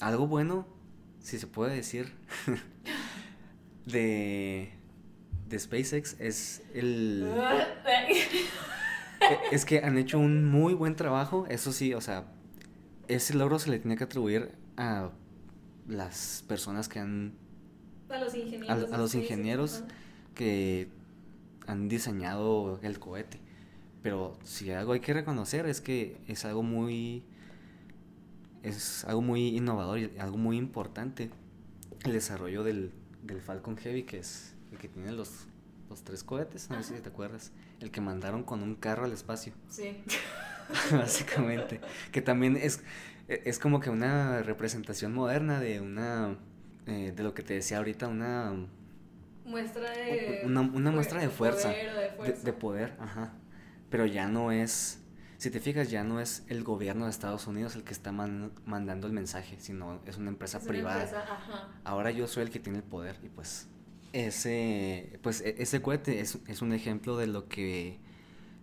algo 0.00 0.26
bueno, 0.26 0.66
si 1.20 1.38
se 1.38 1.46
puede 1.46 1.76
decir, 1.76 2.12
de, 3.86 4.72
de 5.48 5.58
SpaceX 5.58 6.16
es 6.18 6.62
el... 6.74 7.30
E, 9.20 9.54
es 9.54 9.66
que 9.66 9.80
han 9.80 9.98
hecho 9.98 10.18
un 10.18 10.46
muy 10.46 10.72
buen 10.72 10.96
trabajo, 10.96 11.44
eso 11.50 11.72
sí, 11.74 11.92
o 11.92 12.00
sea, 12.00 12.24
ese 13.14 13.34
logro 13.34 13.58
se 13.58 13.70
le 13.70 13.78
tiene 13.78 13.96
que 13.96 14.04
atribuir 14.04 14.52
a 14.76 15.10
las 15.88 16.44
personas 16.46 16.88
que 16.88 17.00
han... 17.00 17.34
A 18.08 18.18
los 18.18 18.34
ingenieros. 18.34 18.92
A, 18.92 18.98
los 18.98 19.14
ingenieros 19.14 19.84
que 20.34 20.88
han 21.66 21.88
diseñado 21.88 22.78
el 22.82 22.98
cohete. 22.98 23.40
Pero 24.02 24.38
si 24.44 24.70
algo 24.70 24.92
hay 24.92 25.00
que 25.00 25.12
reconocer 25.12 25.66
es 25.66 25.80
que 25.80 26.18
es 26.26 26.44
algo 26.44 26.62
muy... 26.62 27.24
Es 28.62 29.04
algo 29.04 29.22
muy 29.22 29.56
innovador 29.56 29.98
y 29.98 30.18
algo 30.18 30.36
muy 30.36 30.58
importante 30.58 31.30
el 32.04 32.12
desarrollo 32.12 32.62
del, 32.62 32.92
del 33.22 33.40
Falcon 33.40 33.76
Heavy, 33.76 34.04
que 34.04 34.18
es 34.18 34.54
el 34.70 34.78
que 34.78 34.88
tiene 34.88 35.12
los, 35.12 35.46
los 35.88 36.02
tres 36.02 36.22
cohetes, 36.22 36.70
no 36.70 36.82
sé 36.82 36.96
si 36.96 37.02
te 37.02 37.08
acuerdas. 37.08 37.52
El 37.80 37.90
que 37.90 38.00
mandaron 38.00 38.42
con 38.42 38.62
un 38.62 38.74
carro 38.74 39.04
al 39.04 39.12
espacio. 39.12 39.52
Sí. 39.68 40.02
Básicamente. 40.92 41.80
Que 42.12 42.22
también 42.22 42.56
es, 42.56 42.82
es 43.28 43.58
como 43.58 43.80
que 43.80 43.90
una 43.90 44.42
representación 44.42 45.14
moderna 45.14 45.60
de 45.60 45.80
una. 45.80 46.36
Eh, 46.86 47.12
de 47.14 47.22
lo 47.22 47.34
que 47.34 47.42
te 47.42 47.54
decía 47.54 47.78
ahorita, 47.78 48.08
una. 48.08 48.52
Muestra 49.44 49.90
de. 49.90 50.42
Una, 50.44 50.62
muestra 50.62 51.20
de 51.20 51.28
fuerza. 51.28 51.70
de, 51.70 52.52
poder, 52.52 52.96
ajá. 53.00 53.32
Pero 53.90 54.06
ya 54.06 54.28
no 54.28 54.52
es. 54.52 54.98
Si 55.38 55.50
te 55.50 55.58
fijas, 55.58 55.90
ya 55.90 56.04
no 56.04 56.20
es 56.20 56.44
el 56.48 56.62
gobierno 56.62 57.06
de 57.06 57.10
Estados 57.10 57.46
Unidos 57.46 57.74
el 57.74 57.82
que 57.82 57.92
está 57.92 58.12
mandando 58.12 59.06
el 59.06 59.14
mensaje, 59.14 59.56
sino 59.58 60.02
es 60.06 60.18
una 60.18 60.28
empresa 60.28 60.60
privada. 60.60 61.24
Ahora 61.82 62.10
yo 62.10 62.26
soy 62.26 62.42
el 62.42 62.50
que 62.50 62.60
tiene 62.60 62.78
el 62.80 62.84
poder 62.84 63.16
y 63.22 63.30
pues 63.30 63.66
ese, 64.12 65.18
pues 65.22 65.40
e, 65.40 65.54
ese 65.58 65.80
cohete 65.80 66.20
es, 66.20 66.38
es 66.46 66.60
un 66.60 66.74
ejemplo 66.74 67.16
de 67.16 67.26
lo 67.26 67.48
que 67.48 68.00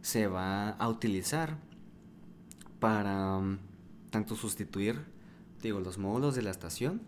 se 0.01 0.27
va 0.27 0.69
a 0.69 0.87
utilizar 0.87 1.57
para 2.79 3.37
um, 3.37 3.57
tanto 4.09 4.35
sustituir, 4.35 5.05
digo, 5.61 5.79
los 5.79 5.97
módulos 5.97 6.35
de 6.35 6.41
la 6.41 6.51
estación 6.51 7.01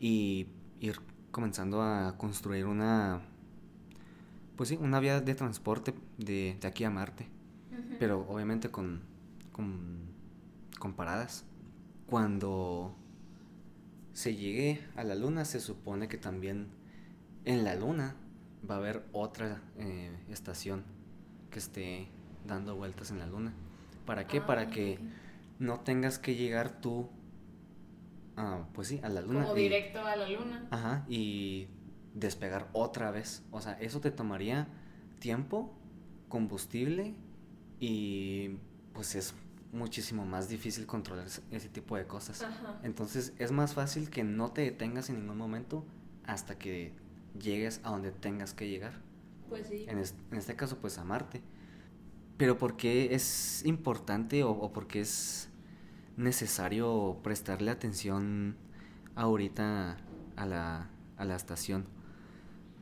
y 0.00 0.46
ir 0.80 1.00
comenzando 1.30 1.82
a 1.82 2.16
construir 2.16 2.66
una, 2.66 3.22
pues 4.56 4.68
sí, 4.68 4.78
una 4.80 5.00
vía 5.00 5.20
de 5.20 5.34
transporte 5.34 5.94
de, 6.18 6.56
de 6.60 6.68
aquí 6.68 6.84
a 6.84 6.90
Marte, 6.90 7.26
pero 7.98 8.26
obviamente 8.28 8.70
con, 8.70 9.02
con, 9.52 9.98
con 10.78 10.94
paradas. 10.94 11.44
Cuando 12.06 12.94
se 14.12 14.36
llegue 14.36 14.80
a 14.94 15.02
la 15.02 15.14
Luna 15.14 15.44
se 15.44 15.58
supone 15.58 16.06
que 16.06 16.18
también 16.18 16.68
en 17.44 17.64
la 17.64 17.74
luna 17.74 18.14
va 18.68 18.76
a 18.76 18.78
haber 18.78 19.04
otra 19.12 19.60
eh, 19.78 20.10
estación 20.30 20.84
que 21.50 21.58
esté 21.58 22.08
dando 22.46 22.76
vueltas 22.76 23.10
en 23.10 23.18
la 23.18 23.26
luna. 23.26 23.52
¿Para 24.06 24.26
qué? 24.26 24.40
Para 24.40 24.62
ah, 24.62 24.70
que 24.70 24.98
no 25.58 25.80
tengas 25.80 26.18
que 26.18 26.34
llegar 26.34 26.80
tú, 26.80 27.08
pues 28.72 28.88
sí, 28.88 29.00
a 29.02 29.08
la 29.08 29.20
luna. 29.20 29.42
Como 29.42 29.54
directo 29.54 30.04
a 30.04 30.16
la 30.16 30.28
luna. 30.28 30.66
Ajá, 30.70 31.04
y 31.08 31.68
despegar 32.14 32.68
otra 32.72 33.10
vez. 33.10 33.42
O 33.50 33.60
sea, 33.60 33.72
eso 33.74 34.00
te 34.00 34.10
tomaría 34.10 34.68
tiempo, 35.18 35.72
combustible 36.28 37.14
y 37.80 38.56
pues 38.92 39.14
es 39.14 39.34
muchísimo 39.72 40.24
más 40.24 40.48
difícil 40.48 40.86
controlar 40.86 41.26
ese 41.26 41.68
tipo 41.68 41.96
de 41.96 42.06
cosas. 42.06 42.46
Entonces 42.82 43.32
es 43.38 43.52
más 43.52 43.74
fácil 43.74 44.10
que 44.10 44.24
no 44.24 44.52
te 44.52 44.62
detengas 44.62 45.10
en 45.10 45.20
ningún 45.20 45.36
momento 45.36 45.84
hasta 46.26 46.56
que 46.58 46.92
llegues 47.38 47.80
a 47.82 47.90
donde 47.90 48.12
tengas 48.12 48.54
que 48.54 48.68
llegar. 48.68 48.94
Pues 49.48 49.66
sí. 49.66 49.84
En, 49.88 49.98
este 49.98 50.56
caso, 50.56 50.78
pues 50.78 50.98
a 50.98 51.04
Marte. 51.04 51.42
Pero 52.36 52.58
¿por 52.58 52.76
qué 52.76 53.14
es 53.14 53.64
importante 53.64 54.42
o, 54.42 54.50
o 54.50 54.72
por 54.72 54.86
qué 54.86 55.00
es 55.00 55.48
necesario 56.16 57.18
prestarle 57.22 57.70
atención 57.70 58.56
ahorita 59.14 59.96
a 60.36 60.46
la, 60.46 60.90
a 61.16 61.24
la 61.24 61.36
estación? 61.36 61.86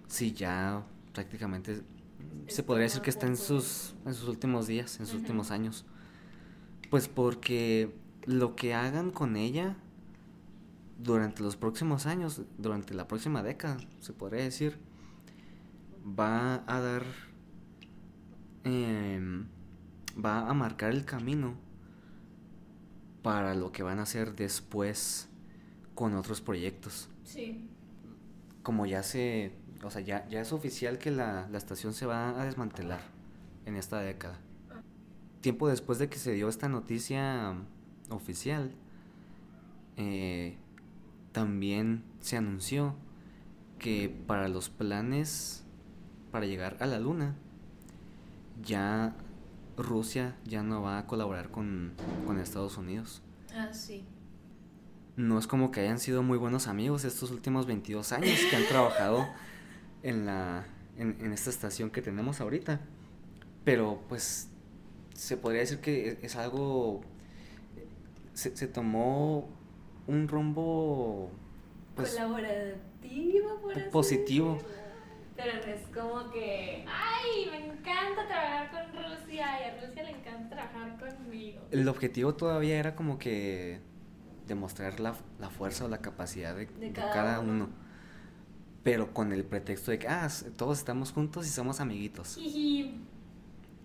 Si 0.08 0.32
ya 0.32 0.84
prácticamente 1.12 1.82
se 2.46 2.62
podría 2.62 2.84
decir 2.84 3.02
que 3.02 3.10
está 3.10 3.26
en 3.26 3.36
sus, 3.36 3.94
en 4.04 4.14
sus 4.14 4.28
últimos 4.28 4.66
días, 4.66 4.98
en 5.00 5.06
sus 5.06 5.16
últimos 5.20 5.50
años. 5.50 5.84
Pues 6.90 7.08
porque 7.08 7.94
lo 8.26 8.54
que 8.56 8.74
hagan 8.74 9.10
con 9.10 9.36
ella 9.36 9.76
durante 10.98 11.42
los 11.42 11.56
próximos 11.56 12.06
años, 12.06 12.42
durante 12.58 12.94
la 12.94 13.08
próxima 13.08 13.42
década, 13.42 13.78
se 14.00 14.12
podría 14.12 14.44
decir, 14.44 14.78
va 16.06 16.62
a 16.66 16.80
dar, 16.80 17.02
em, 18.64 19.46
va 20.22 20.48
a 20.48 20.54
marcar 20.54 20.90
el 20.90 21.04
camino 21.04 21.54
para 23.22 23.54
lo 23.54 23.72
que 23.72 23.82
van 23.82 23.98
a 23.98 24.02
hacer 24.02 24.34
después 24.34 25.28
con 25.94 26.14
otros 26.14 26.40
proyectos. 26.40 27.08
Sí. 27.24 27.68
Como 28.62 28.86
ya 28.86 29.02
se, 29.02 29.52
o 29.82 29.90
sea, 29.90 30.00
ya, 30.00 30.28
ya 30.28 30.40
es 30.40 30.52
oficial 30.52 30.98
que 30.98 31.10
la, 31.10 31.48
la 31.50 31.58
estación 31.58 31.94
se 31.94 32.06
va 32.06 32.40
a 32.40 32.44
desmantelar 32.44 33.00
en 33.66 33.76
esta 33.76 34.00
década. 34.00 34.38
Tiempo 35.40 35.68
después 35.68 35.98
de 35.98 36.08
que 36.08 36.18
se 36.18 36.32
dio 36.32 36.48
esta 36.48 36.68
noticia 36.68 37.54
oficial, 38.10 38.72
eh, 39.96 40.56
también 41.32 42.04
se 42.20 42.36
anunció 42.36 42.94
que 43.78 44.08
para 44.26 44.48
los 44.48 44.68
planes 44.68 45.64
para 46.30 46.46
llegar 46.46 46.76
a 46.80 46.86
la 46.86 46.98
luna, 46.98 47.36
ya 48.62 49.14
Rusia 49.76 50.36
ya 50.44 50.62
no 50.62 50.82
va 50.82 50.98
a 50.98 51.06
colaborar 51.06 51.50
con, 51.50 51.94
Estados 52.40 52.76
Unidos. 52.78 53.22
Ah, 53.54 53.72
sí. 53.72 54.04
No 55.16 55.38
es 55.38 55.46
como 55.46 55.70
que 55.70 55.80
hayan 55.80 55.98
sido 55.98 56.22
muy 56.22 56.38
buenos 56.38 56.66
amigos 56.66 57.04
estos 57.04 57.30
últimos 57.30 57.66
22 57.66 58.12
años 58.12 58.38
que 58.48 58.56
han 58.56 58.66
trabajado 58.66 59.28
en, 60.02 60.26
la, 60.26 60.64
en, 60.96 61.32
esta 61.32 61.50
estación 61.50 61.90
que 61.90 62.02
tenemos 62.02 62.40
ahorita. 62.40 62.80
Pero 63.64 64.02
pues 64.08 64.48
se 65.14 65.36
podría 65.36 65.60
decir 65.60 65.78
que 65.80 66.18
es 66.22 66.36
algo... 66.36 67.02
Se, 68.32 68.56
se 68.56 68.66
tomó 68.66 69.46
un 70.06 70.26
rumbo 70.26 71.30
pues, 71.94 72.12
colaborativo, 72.12 73.60
por 73.60 73.72
así 73.72 73.90
positivo. 73.90 74.58
Pero 75.36 75.52
no 75.54 75.72
es 75.72 75.86
como 75.94 76.30
que, 76.30 76.84
ay, 76.86 77.48
me 77.50 77.66
encanta 77.66 78.26
trabajar 78.26 78.70
con 78.70 79.02
Rusia 79.02 79.46
y 79.60 79.64
a 79.64 79.86
Rusia 79.86 80.02
le 80.02 80.10
encanta 80.10 80.56
trabajar 80.56 80.98
conmigo. 80.98 81.62
El 81.70 81.88
objetivo 81.88 82.34
todavía 82.34 82.78
era 82.78 82.94
como 82.94 83.18
que 83.18 83.80
demostrar 84.46 85.00
la, 85.00 85.14
la 85.40 85.50
fuerza 85.50 85.86
o 85.86 85.88
la 85.88 85.98
capacidad 85.98 86.54
de, 86.54 86.92
cada, 86.92 87.40
uno. 87.40 87.70
Pero 88.82 89.14
con 89.14 89.32
el 89.32 89.44
pretexto 89.44 89.90
de 89.90 89.98
que, 89.98 90.08
ah, 90.08 90.28
todos 90.56 90.78
estamos 90.78 91.12
juntos 91.12 91.46
y 91.46 91.50
somos 91.50 91.80
amiguitos. 91.80 92.38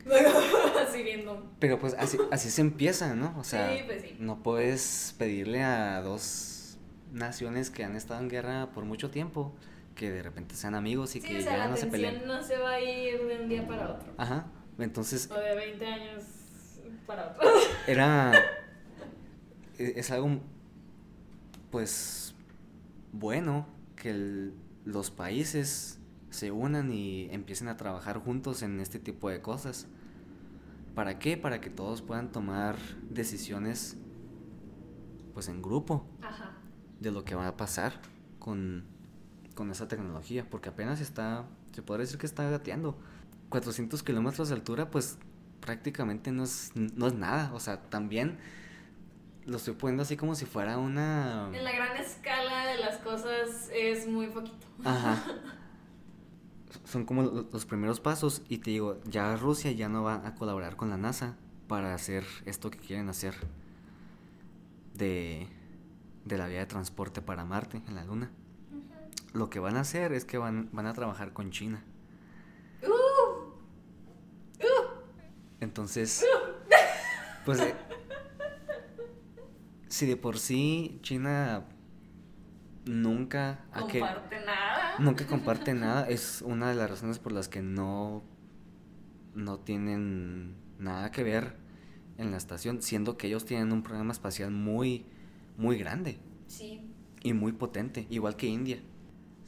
así 0.88 1.04
viendo. 1.04 1.52
Pero 1.60 1.80
pues 1.80 1.96
así, 1.98 2.18
así 2.32 2.50
se 2.50 2.62
empieza, 2.62 3.16
¿no? 3.16 3.36
O 3.38 3.44
sea, 3.44 3.84
pues 3.86 4.20
no 4.20 4.42
puedes 4.44 5.16
pedirle 5.18 5.64
a 5.64 6.02
dos 6.02 6.78
naciones 7.14 7.70
que 7.70 7.84
han 7.84 7.96
estado 7.96 8.22
en 8.22 8.30
guerra 8.30 8.72
por 8.74 8.86
mucho 8.86 9.10
tiempo 9.10 9.54
que 9.98 10.12
de 10.12 10.24
repente 10.24 10.56
sean 10.56 10.76
amigos 10.76 11.16
y 11.16 11.22
que 11.22 11.42
ya 11.42 11.68
no 11.68 11.76
se 11.76 11.88
peleen. 11.88 12.26
no 12.26 12.42
se 12.42 12.58
va 12.58 12.74
a 12.74 12.82
ir 12.82 13.20
de 13.26 13.42
un 13.42 13.50
día 13.50 13.68
para 13.68 13.90
otro. 13.90 14.14
Ajá, 14.18 14.46
entonces... 14.78 15.30
O 15.30 15.38
de 15.38 15.56
20 15.56 15.86
años 15.86 16.24
para 17.06 17.32
otro. 17.32 17.50
Era... 17.88 18.32
E, 19.80 20.00
es 20.00 20.10
algo, 20.10 20.40
pues, 21.70 22.34
bueno 23.12 23.68
que 23.96 24.52
los 24.86 25.12
países 25.12 26.00
se 26.32 26.52
unan 26.52 26.92
y 26.92 27.30
empiecen 27.32 27.68
a 27.68 27.78
trabajar 27.78 28.18
juntos 28.18 28.64
en 28.64 28.80
este 28.80 28.98
tipo 28.98 29.30
de 29.30 29.40
cosas. 29.40 29.86
¿Para 30.96 31.20
qué? 31.20 31.38
Para 31.38 31.62
que 31.62 31.70
todos 31.70 32.02
puedan 32.02 32.32
tomar 32.32 32.76
decisiones 33.08 33.98
pues 35.36 35.48
en 35.48 35.62
grupo 35.62 36.08
de 37.00 37.12
lo 37.12 37.24
que 37.24 37.36
va 37.36 37.48
a 37.48 37.56
pasar 37.56 38.02
con, 38.40 38.86
con 39.58 39.72
esa 39.72 39.88
tecnología, 39.88 40.46
porque 40.48 40.70
apenas 40.70 41.02
está, 41.02 41.46
se 41.74 41.82
podría 41.82 42.04
decir 42.06 42.20
que 42.20 42.28
está 42.28 42.48
gateando. 42.48 42.96
400 43.50 44.04
kilómetros 44.04 44.50
de 44.50 44.56
altura, 44.56 44.92
pues 44.92 45.18
prácticamente 45.62 46.32
no 46.32 46.44
es, 46.44 46.72
no 46.76 47.08
es 47.08 47.14
nada, 47.16 47.52
o 47.54 47.60
sea, 47.60 47.82
también 47.90 48.38
lo 49.46 49.58
estoy 49.58 49.74
poniendo 49.74 50.04
así 50.04 50.16
como 50.16 50.36
si 50.36 50.46
fuera 50.46 50.78
una... 50.78 51.50
En 51.52 51.64
la 51.64 51.72
gran 51.72 51.98
escala 51.98 52.68
de 52.68 52.78
las 52.78 52.98
cosas 52.98 53.70
es 53.74 54.08
muy 54.08 54.28
poquito. 54.28 54.68
Ajá. 54.84 55.24
son 56.84 57.06
como 57.06 57.24
los 57.24 57.66
primeros 57.66 58.00
pasos 58.00 58.44
y 58.50 58.60
te 58.60 58.70
digo, 58.72 59.02
ya 59.06 59.36
Rusia 59.38 59.72
ya 59.72 59.90
no 59.90 60.04
va 60.04 60.28
a 60.28 60.36
colaborar 60.36 60.76
con 60.76 60.92
la 60.92 60.98
NASA 60.98 61.36
para 61.68 61.96
hacer 61.96 62.26
esto 62.46 62.70
que 62.70 62.78
quieren 62.78 63.10
hacer 63.10 63.34
de, 64.94 65.48
de 66.26 66.38
la 66.38 66.48
vía 66.48 66.60
de 66.60 66.66
transporte 66.68 67.24
para 67.24 67.44
Marte, 67.44 67.82
en 67.88 67.96
la 67.96 68.06
Luna. 68.06 68.30
Lo 69.34 69.50
que 69.50 69.60
van 69.60 69.78
a 69.78 69.82
hacer 69.82 70.14
es 70.14 70.26
que 70.26 70.38
van, 70.38 70.70
van 70.72 70.86
a 70.88 70.94
trabajar 70.94 71.34
con 71.34 71.52
China. 71.52 71.84
Uh, 72.84 72.88
uh, 74.64 74.88
Entonces, 75.60 76.26
pues, 77.46 77.60
eh, 77.60 77.76
si 79.90 80.06
de 80.06 80.18
por 80.18 80.38
sí 80.40 81.00
China 81.02 81.66
nunca 82.86 83.66
comparte 83.74 84.40
nada. 84.46 84.96
nunca 85.00 85.28
comparte 85.28 85.74
nada, 85.76 86.08
es 86.10 86.42
una 86.42 86.70
de 86.70 86.76
las 86.76 86.90
razones 86.90 87.20
por 87.20 87.32
las 87.32 87.48
que 87.50 87.62
no, 87.62 88.24
no 89.36 89.60
tienen 89.60 90.56
nada 90.80 91.12
que 91.12 91.24
ver 91.24 91.56
en 92.18 92.32
la 92.32 92.38
estación, 92.38 92.82
siendo 92.82 93.18
que 93.18 93.28
ellos 93.28 93.46
tienen 93.46 93.72
un 93.72 93.84
programa 93.84 94.12
espacial 94.12 94.52
muy, 94.52 95.06
muy 95.58 95.78
grande 95.78 96.18
Sí. 96.48 96.82
y 97.24 97.34
muy 97.34 97.52
potente, 97.52 98.08
igual 98.10 98.36
que 98.36 98.48
India. 98.48 98.80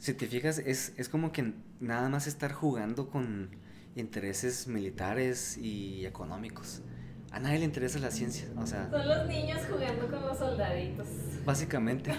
Si 0.00 0.14
te 0.14 0.26
fijas, 0.26 0.58
es, 0.58 0.92
es 0.96 1.08
como 1.08 1.30
que 1.30 1.52
nada 1.78 2.08
más 2.08 2.26
estar 2.26 2.52
jugando 2.52 3.08
con 3.10 3.50
intereses 3.94 4.66
militares 4.66 5.56
y 5.58 6.04
económicos. 6.06 6.82
A 7.30 7.38
nadie 7.38 7.58
le 7.60 7.66
interesa 7.66 7.98
la 8.00 8.10
ciencia, 8.10 8.48
o 8.56 8.66
sea, 8.66 8.90
Son 8.90 9.06
los 9.06 9.26
niños 9.28 9.60
jugando 9.70 10.08
con 10.10 10.22
los 10.22 10.38
soldaditos. 10.38 11.06
básicamente 11.44 12.12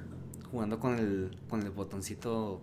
jugando 0.50 0.80
con 0.80 0.98
el, 0.98 1.38
con 1.48 1.62
el 1.62 1.70
botoncito 1.70 2.62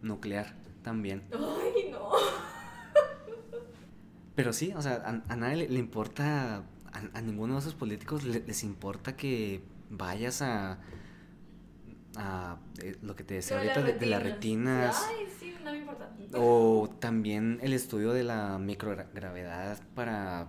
nuclear 0.00 0.54
también. 0.82 1.24
Ay, 1.32 1.90
no. 1.90 2.12
Pero 4.36 4.52
sí, 4.52 4.72
o 4.76 4.80
sea, 4.80 5.02
a, 5.04 5.32
a 5.32 5.36
nadie 5.36 5.68
le, 5.68 5.78
importa, 5.80 6.58
a, 6.92 7.00
a 7.14 7.20
ninguno 7.20 7.54
de 7.54 7.60
esos 7.60 7.74
políticos 7.74 8.22
le- 8.22 8.44
les 8.46 8.62
importa 8.62 9.16
que 9.16 9.60
vayas 9.90 10.40
a, 10.42 10.78
a 12.18 12.58
eh, 12.82 12.98
lo 13.02 13.14
que 13.16 13.24
te 13.24 13.34
decía 13.34 13.58
ahorita 13.58 13.82
de, 13.82 13.94
de 13.94 14.06
las 14.06 14.22
retinas. 14.22 15.06
Ay, 15.08 15.26
sí, 15.38 15.54
no 15.64 15.70
me 15.70 15.78
importa. 15.78 16.10
O 16.34 16.90
también 16.98 17.58
el 17.62 17.72
estudio 17.72 18.12
de 18.12 18.24
la 18.24 18.58
microgravedad 18.58 19.78
para 19.94 20.48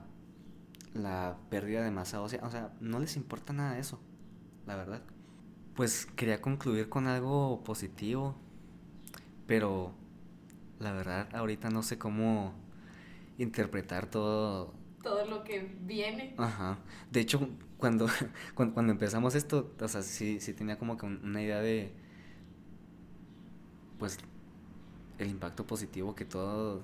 la 0.93 1.38
pérdida 1.49 1.84
de 1.84 1.91
masa 1.91 2.21
ósea. 2.21 2.41
O 2.43 2.49
sea, 2.49 2.73
no 2.82 2.99
les 2.99 3.15
importa 3.15 3.53
nada 3.53 3.75
de 3.75 3.82
eso, 3.82 3.99
la 4.65 4.75
verdad. 4.75 5.01
Pues 5.75 6.08
quería 6.08 6.41
concluir 6.41 6.89
con 6.89 7.08
algo 7.08 7.63
positivo, 7.63 8.36
pero 9.47 9.93
la 10.79 10.91
verdad 10.91 11.29
ahorita 11.34 11.69
no 11.69 11.84
sé 11.84 11.97
cómo 11.97 12.53
interpretar 13.38 14.08
todo. 14.08 14.73
Todo 15.03 15.25
lo 15.25 15.43
que 15.43 15.59
viene. 15.81 16.33
Ajá. 16.38 16.77
De 17.12 17.21
hecho, 17.21 17.49
cuando, 17.77 18.07
cuando, 18.55 18.73
cuando 18.73 18.91
empezamos 18.91 19.35
esto, 19.35 19.73
o 19.79 19.88
sea, 19.88 20.01
sí, 20.01 20.39
sí 20.39 20.53
tenía 20.53 20.77
como 20.77 20.97
que 20.97 21.05
un- 21.05 21.21
una 21.23 21.41
idea 21.41 21.59
de, 21.62 21.91
pues, 23.97 24.17
el 25.19 25.29
impacto 25.29 25.65
positivo 25.67 26.15
que 26.15 26.25
todo, 26.25 26.81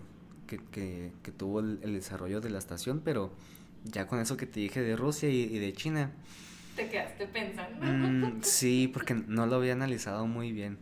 que, 0.47 0.59
que, 0.71 1.11
que 1.23 1.31
tuvo 1.31 1.59
el, 1.61 1.79
el 1.83 1.93
desarrollo 1.93 2.41
de 2.41 2.49
la 2.49 2.59
estación, 2.59 3.01
pero 3.03 3.31
ya 3.85 4.07
con 4.07 4.19
eso 4.19 4.37
que 4.37 4.45
te 4.45 4.59
dije 4.59 4.81
de 4.81 4.95
Rusia 4.95 5.29
y, 5.29 5.43
y 5.43 5.59
de 5.59 5.73
China, 5.73 6.11
Te 6.75 6.89
quedaste 6.89 7.27
pensando. 7.27 7.85
mm, 7.85 8.39
sí, 8.43 8.89
porque 8.93 9.13
no 9.13 9.45
lo 9.47 9.55
había 9.57 9.73
analizado 9.73 10.27
muy 10.27 10.51
bien. 10.51 10.77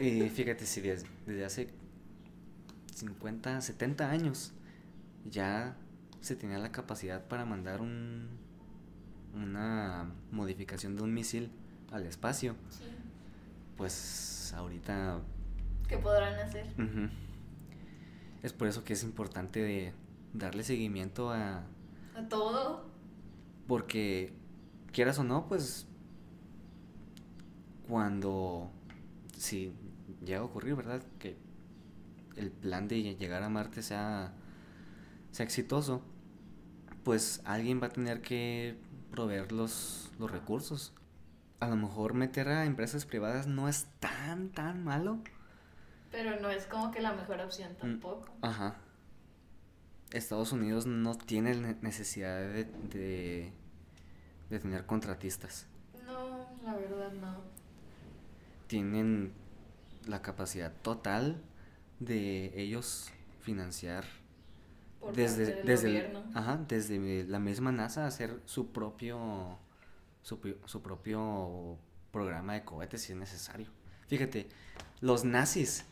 Y 0.00 0.28
fíjate, 0.28 0.66
si 0.66 0.80
desde, 0.80 1.06
desde 1.26 1.44
hace 1.44 1.68
50, 2.94 3.60
70 3.60 4.10
años 4.10 4.52
ya 5.30 5.76
se 6.20 6.36
tenía 6.36 6.58
la 6.58 6.72
capacidad 6.72 7.26
para 7.26 7.44
mandar 7.44 7.80
un, 7.80 8.28
una 9.34 10.10
modificación 10.30 10.96
de 10.96 11.02
un 11.02 11.12
misil 11.14 11.50
al 11.90 12.06
espacio, 12.06 12.56
Sí. 12.70 12.84
pues 13.76 14.52
ahorita 14.56 15.20
¿Qué 15.88 15.98
podrán 15.98 16.34
hacer? 16.40 16.66
es 18.42 18.52
por 18.52 18.68
eso 18.68 18.84
que 18.84 18.92
es 18.94 19.02
importante 19.04 19.60
de 19.62 19.92
darle 20.32 20.62
seguimiento 20.64 21.30
a... 21.30 21.64
A 22.16 22.28
todo. 22.28 22.86
Porque 23.66 24.32
quieras 24.92 25.18
o 25.18 25.24
no, 25.24 25.46
pues 25.48 25.86
cuando 27.88 28.70
si 29.36 29.72
llega 30.24 30.40
a 30.40 30.44
ocurrir, 30.44 30.74
¿verdad? 30.74 31.02
Que 31.18 31.36
el 32.36 32.50
plan 32.50 32.88
de 32.88 33.14
llegar 33.16 33.42
a 33.42 33.48
Marte 33.48 33.82
sea, 33.82 34.32
sea 35.34 35.44
exitoso, 35.44 36.00
pues 37.02 37.42
alguien 37.44 37.80
va 37.82 37.88
a 37.88 37.90
tener 37.90 38.20
que 38.22 38.76
proveer 39.10 39.50
los, 39.50 40.10
los 40.20 40.30
recursos. 40.30 40.92
A 41.60 41.66
lo 41.68 41.76
mejor 41.76 42.14
meter 42.14 42.48
a 42.48 42.64
empresas 42.66 43.04
privadas 43.04 43.46
no 43.48 43.68
es 43.68 43.86
tan, 43.98 44.50
tan 44.50 44.84
malo. 44.84 45.18
Pero 46.12 46.38
no 46.40 46.50
es 46.50 46.66
como 46.66 46.92
que 46.92 47.00
la 47.00 47.12
mejor 47.12 47.40
opción 47.40 47.72
Mm. 47.72 47.76
tampoco. 47.80 48.28
Ajá. 48.42 48.76
Estados 50.12 50.52
Unidos 50.52 50.86
no 50.86 51.16
tiene 51.16 51.54
ne- 51.56 51.76
necesidad 51.82 52.38
de, 52.38 52.64
de, 52.64 53.52
de 54.50 54.58
tener 54.60 54.86
contratistas. 54.86 55.66
No, 56.06 56.46
la 56.64 56.74
verdad 56.74 57.10
no. 57.20 57.38
Tienen 58.68 59.32
la 60.06 60.22
capacidad 60.22 60.72
total 60.82 61.40
de 61.98 62.52
ellos 62.60 63.10
financiar 63.40 64.04
Por 65.04 65.14
desde, 65.14 65.44
parte 65.46 65.56
del 65.58 65.66
desde, 65.66 65.86
el- 65.88 66.02
gobierno. 66.04 66.30
ajá, 66.34 66.64
desde 66.68 67.24
la 67.24 67.38
misma 67.38 67.72
NASA 67.72 68.06
hacer 68.06 68.40
su 68.46 68.72
propio 68.72 69.58
su, 70.22 70.38
su 70.64 70.82
propio 70.82 71.78
programa 72.10 72.54
de 72.54 72.64
cohetes 72.64 73.02
si 73.02 73.12
es 73.12 73.18
necesario. 73.18 73.68
Fíjate, 74.08 74.48
los 75.00 75.24
nazis 75.24 75.84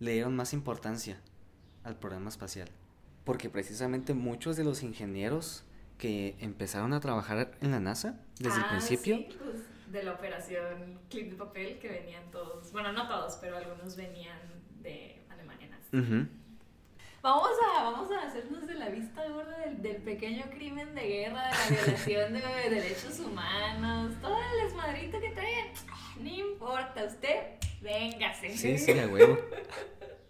le 0.00 0.12
dieron 0.12 0.34
más 0.34 0.52
importancia 0.52 1.20
al 1.84 1.96
programa 1.96 2.28
espacial 2.28 2.68
porque 3.24 3.48
precisamente 3.50 4.14
muchos 4.14 4.56
de 4.56 4.64
los 4.64 4.82
ingenieros 4.82 5.64
que 5.98 6.34
empezaron 6.40 6.92
a 6.92 6.98
trabajar 7.00 7.52
en 7.60 7.70
la 7.70 7.78
NASA 7.78 8.18
desde 8.40 8.58
el 8.58 8.64
Ah, 8.64 8.68
principio, 8.70 9.16
sí, 9.18 9.28
pues, 9.38 9.56
de 9.92 10.02
la 10.02 10.12
operación 10.14 10.98
Clip 11.08 11.30
de 11.30 11.36
Papel 11.36 11.78
que 11.78 11.88
venían 11.88 12.28
todos. 12.32 12.72
Bueno, 12.72 12.92
no 12.92 13.06
todos, 13.06 13.36
pero 13.40 13.56
algunos 13.58 13.94
venían 13.94 14.38
de 14.82 15.22
Alemania 15.28 15.68
nazi. 15.68 15.96
ujú, 15.96 16.26
Vamos 17.22 17.52
a, 17.64 17.84
vamos 17.84 18.10
a 18.10 18.26
hacernos 18.26 18.66
de 18.66 18.74
la 18.74 18.88
vista 18.88 19.24
gorda 19.28 19.56
del, 19.58 19.80
del 19.80 20.02
pequeño 20.02 20.44
crimen 20.50 20.92
de 20.92 21.02
guerra, 21.02 21.44
de 21.44 21.52
la 21.52 21.76
violación 21.86 22.32
de 22.32 22.70
derechos 22.70 23.20
humanos, 23.20 24.14
todo 24.20 24.36
el 24.36 24.64
desmadrito 24.64 25.20
que 25.20 25.30
traen. 25.30 25.68
No 26.18 26.28
importa, 26.28 27.04
usted, 27.04 27.60
véngase. 27.80 28.56
sí, 28.56 28.76
sí, 28.76 28.98
a 28.98 29.06
huevo. 29.06 29.38